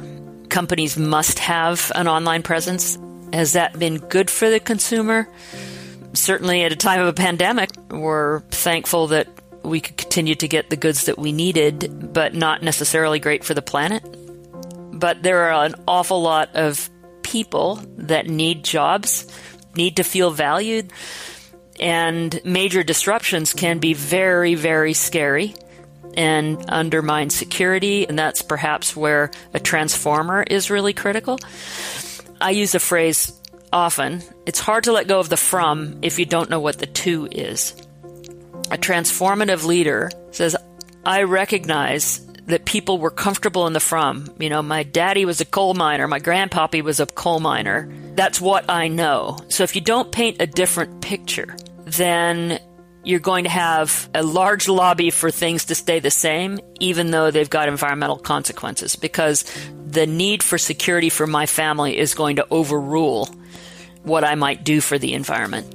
Companies 0.48 0.96
must 0.96 1.38
have 1.38 1.92
an 1.94 2.08
online 2.08 2.42
presence. 2.42 2.98
Has 3.32 3.52
that 3.54 3.78
been 3.78 3.98
good 3.98 4.30
for 4.30 4.50
the 4.50 4.60
consumer? 4.60 5.28
Certainly, 6.12 6.62
at 6.64 6.72
a 6.72 6.76
time 6.76 7.00
of 7.00 7.08
a 7.08 7.12
pandemic, 7.12 7.70
we're 7.90 8.40
thankful 8.50 9.08
that 9.08 9.28
we 9.62 9.80
could 9.80 9.96
continue 9.96 10.34
to 10.34 10.48
get 10.48 10.68
the 10.68 10.76
goods 10.76 11.06
that 11.06 11.18
we 11.18 11.32
needed, 11.32 12.12
but 12.12 12.34
not 12.34 12.62
necessarily 12.62 13.18
great 13.18 13.44
for 13.44 13.54
the 13.54 13.62
planet. 13.62 14.02
But 14.92 15.22
there 15.22 15.50
are 15.50 15.64
an 15.64 15.74
awful 15.88 16.20
lot 16.20 16.54
of 16.54 16.90
people 17.22 17.80
that 17.96 18.26
need 18.26 18.64
jobs, 18.64 19.26
need 19.74 19.96
to 19.96 20.04
feel 20.04 20.30
valued, 20.30 20.92
and 21.80 22.38
major 22.44 22.82
disruptions 22.82 23.54
can 23.54 23.78
be 23.78 23.94
very, 23.94 24.54
very 24.54 24.92
scary 24.92 25.54
and 26.14 26.62
undermine 26.68 27.30
security, 27.30 28.06
and 28.06 28.18
that's 28.18 28.42
perhaps 28.42 28.94
where 28.94 29.30
a 29.54 29.60
transformer 29.60 30.42
is 30.42 30.70
really 30.70 30.92
critical. 30.92 31.38
I 32.42 32.50
use 32.50 32.72
the 32.72 32.80
phrase 32.80 33.32
often 33.72 34.22
it's 34.44 34.60
hard 34.60 34.84
to 34.84 34.92
let 34.92 35.08
go 35.08 35.18
of 35.18 35.28
the 35.28 35.36
from 35.36 36.00
if 36.02 36.18
you 36.18 36.26
don't 36.26 36.50
know 36.50 36.60
what 36.60 36.78
the 36.78 36.86
to 36.86 37.26
is. 37.30 37.74
A 38.70 38.76
transformative 38.76 39.64
leader 39.64 40.10
says, 40.30 40.56
I 41.04 41.22
recognize 41.22 42.26
that 42.46 42.64
people 42.64 42.98
were 42.98 43.10
comfortable 43.10 43.66
in 43.66 43.72
the 43.72 43.80
from. 43.80 44.28
You 44.38 44.50
know, 44.50 44.62
my 44.62 44.82
daddy 44.82 45.24
was 45.24 45.40
a 45.40 45.44
coal 45.44 45.74
miner, 45.74 46.08
my 46.08 46.20
grandpappy 46.20 46.82
was 46.82 47.00
a 47.00 47.06
coal 47.06 47.40
miner. 47.40 47.92
That's 48.14 48.40
what 48.40 48.68
I 48.68 48.88
know. 48.88 49.38
So 49.48 49.62
if 49.62 49.74
you 49.74 49.80
don't 49.80 50.10
paint 50.10 50.42
a 50.42 50.46
different 50.46 51.00
picture, 51.00 51.56
then 51.84 52.60
you're 53.04 53.20
going 53.20 53.44
to 53.44 53.50
have 53.50 54.08
a 54.14 54.22
large 54.22 54.68
lobby 54.68 55.10
for 55.10 55.30
things 55.30 55.66
to 55.66 55.74
stay 55.74 56.00
the 56.00 56.10
same, 56.10 56.60
even 56.78 57.10
though 57.10 57.30
they've 57.30 57.50
got 57.50 57.68
environmental 57.68 58.18
consequences, 58.18 58.96
because 58.96 59.44
the 59.92 60.06
need 60.06 60.42
for 60.42 60.58
security 60.58 61.08
for 61.10 61.26
my 61.26 61.46
family 61.46 61.98
is 61.98 62.14
going 62.14 62.36
to 62.36 62.46
overrule 62.50 63.28
what 64.02 64.24
I 64.24 64.34
might 64.34 64.64
do 64.64 64.80
for 64.80 64.98
the 64.98 65.12
environment. 65.14 65.74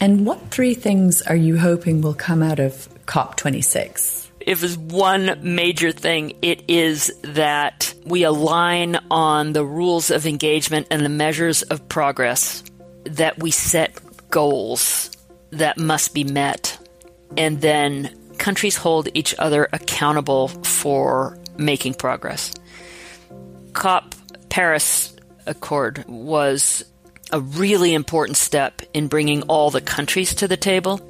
And 0.00 0.26
what 0.26 0.50
three 0.50 0.74
things 0.74 1.22
are 1.22 1.36
you 1.36 1.56
hoping 1.56 2.02
will 2.02 2.14
come 2.14 2.42
out 2.42 2.58
of 2.58 2.88
COP26? 3.06 4.24
if 4.46 4.60
there's 4.60 4.76
one 4.76 5.38
major 5.42 5.90
thing, 5.90 6.36
it 6.42 6.64
is 6.68 7.12
that 7.22 7.94
we 8.04 8.24
align 8.24 8.98
on 9.10 9.52
the 9.52 9.64
rules 9.64 10.10
of 10.10 10.26
engagement 10.26 10.86
and 10.90 11.04
the 11.04 11.08
measures 11.08 11.62
of 11.62 11.88
progress, 11.88 12.62
that 13.04 13.38
we 13.38 13.50
set 13.50 13.98
goals 14.30 15.10
that 15.50 15.78
must 15.78 16.14
be 16.14 16.24
met, 16.24 16.78
and 17.36 17.60
then 17.60 18.14
countries 18.38 18.76
hold 18.76 19.08
each 19.14 19.34
other 19.38 19.68
accountable 19.72 20.48
for 20.48 21.38
making 21.56 21.94
progress. 21.94 22.52
COP 23.74 24.14
Paris 24.48 25.14
Accord 25.46 26.04
was 26.08 26.84
a 27.30 27.40
really 27.40 27.92
important 27.92 28.36
step 28.36 28.82
in 28.94 29.08
bringing 29.08 29.42
all 29.42 29.70
the 29.70 29.80
countries 29.80 30.34
to 30.36 30.48
the 30.48 30.56
table. 30.56 31.00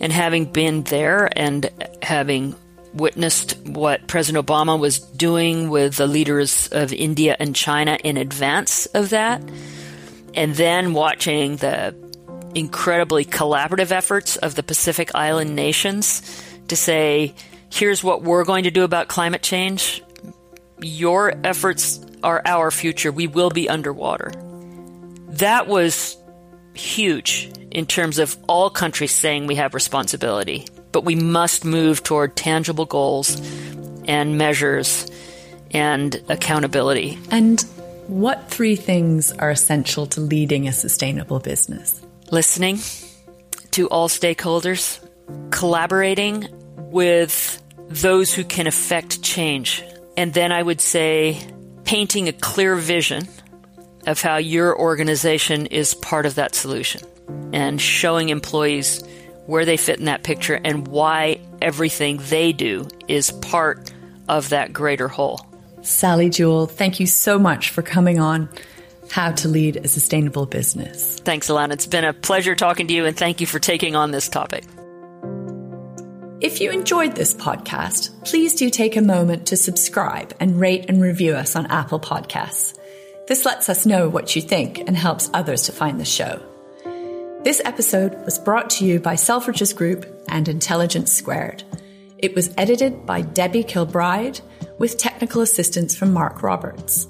And 0.00 0.12
having 0.12 0.44
been 0.46 0.82
there 0.82 1.30
and 1.38 1.70
having 2.02 2.54
witnessed 2.92 3.56
what 3.66 4.06
President 4.06 4.46
Obama 4.46 4.78
was 4.78 4.98
doing 4.98 5.70
with 5.70 5.96
the 5.96 6.06
leaders 6.06 6.68
of 6.72 6.92
India 6.92 7.36
and 7.38 7.54
China 7.54 7.98
in 8.02 8.16
advance 8.16 8.86
of 8.86 9.10
that, 9.10 9.42
and 10.34 10.54
then 10.54 10.92
watching 10.92 11.56
the 11.56 11.94
incredibly 12.54 13.24
collaborative 13.24 13.90
efforts 13.90 14.36
of 14.36 14.54
the 14.54 14.62
Pacific 14.62 15.14
Island 15.14 15.56
nations 15.56 16.22
to 16.68 16.76
say, 16.76 17.34
here's 17.70 18.04
what 18.04 18.22
we're 18.22 18.44
going 18.44 18.64
to 18.64 18.70
do 18.70 18.82
about 18.82 19.08
climate 19.08 19.42
change. 19.42 20.02
Your 20.80 21.34
efforts 21.44 22.04
are 22.22 22.42
our 22.44 22.70
future. 22.70 23.12
We 23.12 23.26
will 23.26 23.50
be 23.50 23.68
underwater. 23.68 24.32
That 25.28 25.66
was 25.66 26.16
huge 26.74 27.50
in 27.70 27.86
terms 27.86 28.18
of 28.18 28.36
all 28.48 28.70
countries 28.70 29.12
saying 29.12 29.46
we 29.46 29.56
have 29.56 29.74
responsibility, 29.74 30.66
but 30.92 31.04
we 31.04 31.14
must 31.14 31.64
move 31.64 32.02
toward 32.02 32.36
tangible 32.36 32.86
goals 32.86 33.40
and 34.06 34.38
measures 34.38 35.10
and 35.72 36.22
accountability. 36.28 37.18
And 37.30 37.60
what 38.06 38.50
three 38.50 38.76
things 38.76 39.32
are 39.32 39.50
essential 39.50 40.06
to 40.06 40.20
leading 40.20 40.68
a 40.68 40.72
sustainable 40.72 41.40
business? 41.40 42.00
Listening 42.30 42.78
to 43.72 43.88
all 43.88 44.08
stakeholders, 44.08 45.00
collaborating 45.50 46.48
with 46.76 47.62
those 47.88 48.32
who 48.32 48.44
can 48.44 48.66
affect 48.66 49.22
change. 49.22 49.82
And 50.16 50.32
then 50.32 50.52
I 50.52 50.62
would 50.62 50.80
say 50.80 51.38
painting 51.84 52.28
a 52.28 52.32
clear 52.32 52.76
vision 52.76 53.28
of 54.06 54.20
how 54.20 54.36
your 54.36 54.78
organization 54.78 55.66
is 55.66 55.94
part 55.94 56.26
of 56.26 56.36
that 56.36 56.54
solution 56.54 57.02
and 57.52 57.80
showing 57.80 58.28
employees 58.28 59.02
where 59.46 59.64
they 59.64 59.76
fit 59.76 59.98
in 59.98 60.06
that 60.06 60.22
picture 60.22 60.58
and 60.64 60.88
why 60.88 61.40
everything 61.62 62.18
they 62.28 62.52
do 62.52 62.86
is 63.08 63.30
part 63.30 63.90
of 64.28 64.48
that 64.50 64.72
greater 64.72 65.08
whole. 65.08 65.40
Sally 65.82 66.30
Jewell, 66.30 66.66
thank 66.66 66.98
you 66.98 67.06
so 67.06 67.38
much 67.38 67.70
for 67.70 67.82
coming 67.82 68.18
on 68.18 68.48
How 69.10 69.32
to 69.32 69.48
Lead 69.48 69.76
a 69.76 69.88
Sustainable 69.88 70.46
Business. 70.46 71.20
Thanks, 71.20 71.48
Alannah. 71.48 71.74
It's 71.74 71.86
been 71.86 72.04
a 72.04 72.12
pleasure 72.12 72.56
talking 72.56 72.88
to 72.88 72.94
you, 72.94 73.06
and 73.06 73.16
thank 73.16 73.40
you 73.40 73.46
for 73.46 73.60
taking 73.60 73.94
on 73.94 74.10
this 74.10 74.28
topic. 74.28 74.64
If 76.38 76.60
you 76.60 76.70
enjoyed 76.70 77.16
this 77.16 77.32
podcast, 77.32 78.10
please 78.26 78.54
do 78.54 78.68
take 78.68 78.96
a 78.96 79.00
moment 79.00 79.46
to 79.46 79.56
subscribe 79.56 80.34
and 80.38 80.60
rate 80.60 80.84
and 80.90 81.00
review 81.00 81.34
us 81.34 81.56
on 81.56 81.64
Apple 81.66 81.98
Podcasts. 81.98 82.78
This 83.26 83.46
lets 83.46 83.70
us 83.70 83.86
know 83.86 84.10
what 84.10 84.36
you 84.36 84.42
think 84.42 84.80
and 84.80 84.94
helps 84.94 85.30
others 85.32 85.62
to 85.62 85.72
find 85.72 85.98
the 85.98 86.04
show. 86.04 86.42
This 87.42 87.62
episode 87.64 88.22
was 88.26 88.38
brought 88.38 88.68
to 88.70 88.84
you 88.84 89.00
by 89.00 89.14
Selfridges 89.14 89.74
Group 89.74 90.04
and 90.28 90.46
Intelligence 90.46 91.10
Squared. 91.10 91.64
It 92.18 92.34
was 92.34 92.52
edited 92.58 93.06
by 93.06 93.22
Debbie 93.22 93.64
Kilbride 93.64 94.38
with 94.78 94.98
technical 94.98 95.40
assistance 95.40 95.96
from 95.96 96.12
Mark 96.12 96.42
Roberts. 96.42 97.06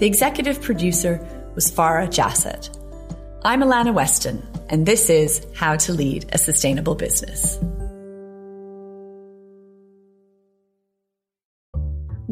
The 0.00 0.06
executive 0.06 0.60
producer 0.60 1.24
was 1.54 1.70
Farah 1.70 2.08
Jassett. 2.08 2.68
I'm 3.44 3.62
Alannah 3.62 3.94
Weston, 3.94 4.44
and 4.70 4.86
this 4.86 5.08
is 5.08 5.46
How 5.54 5.76
to 5.76 5.92
Lead 5.92 6.30
a 6.32 6.38
Sustainable 6.38 6.96
Business. 6.96 7.60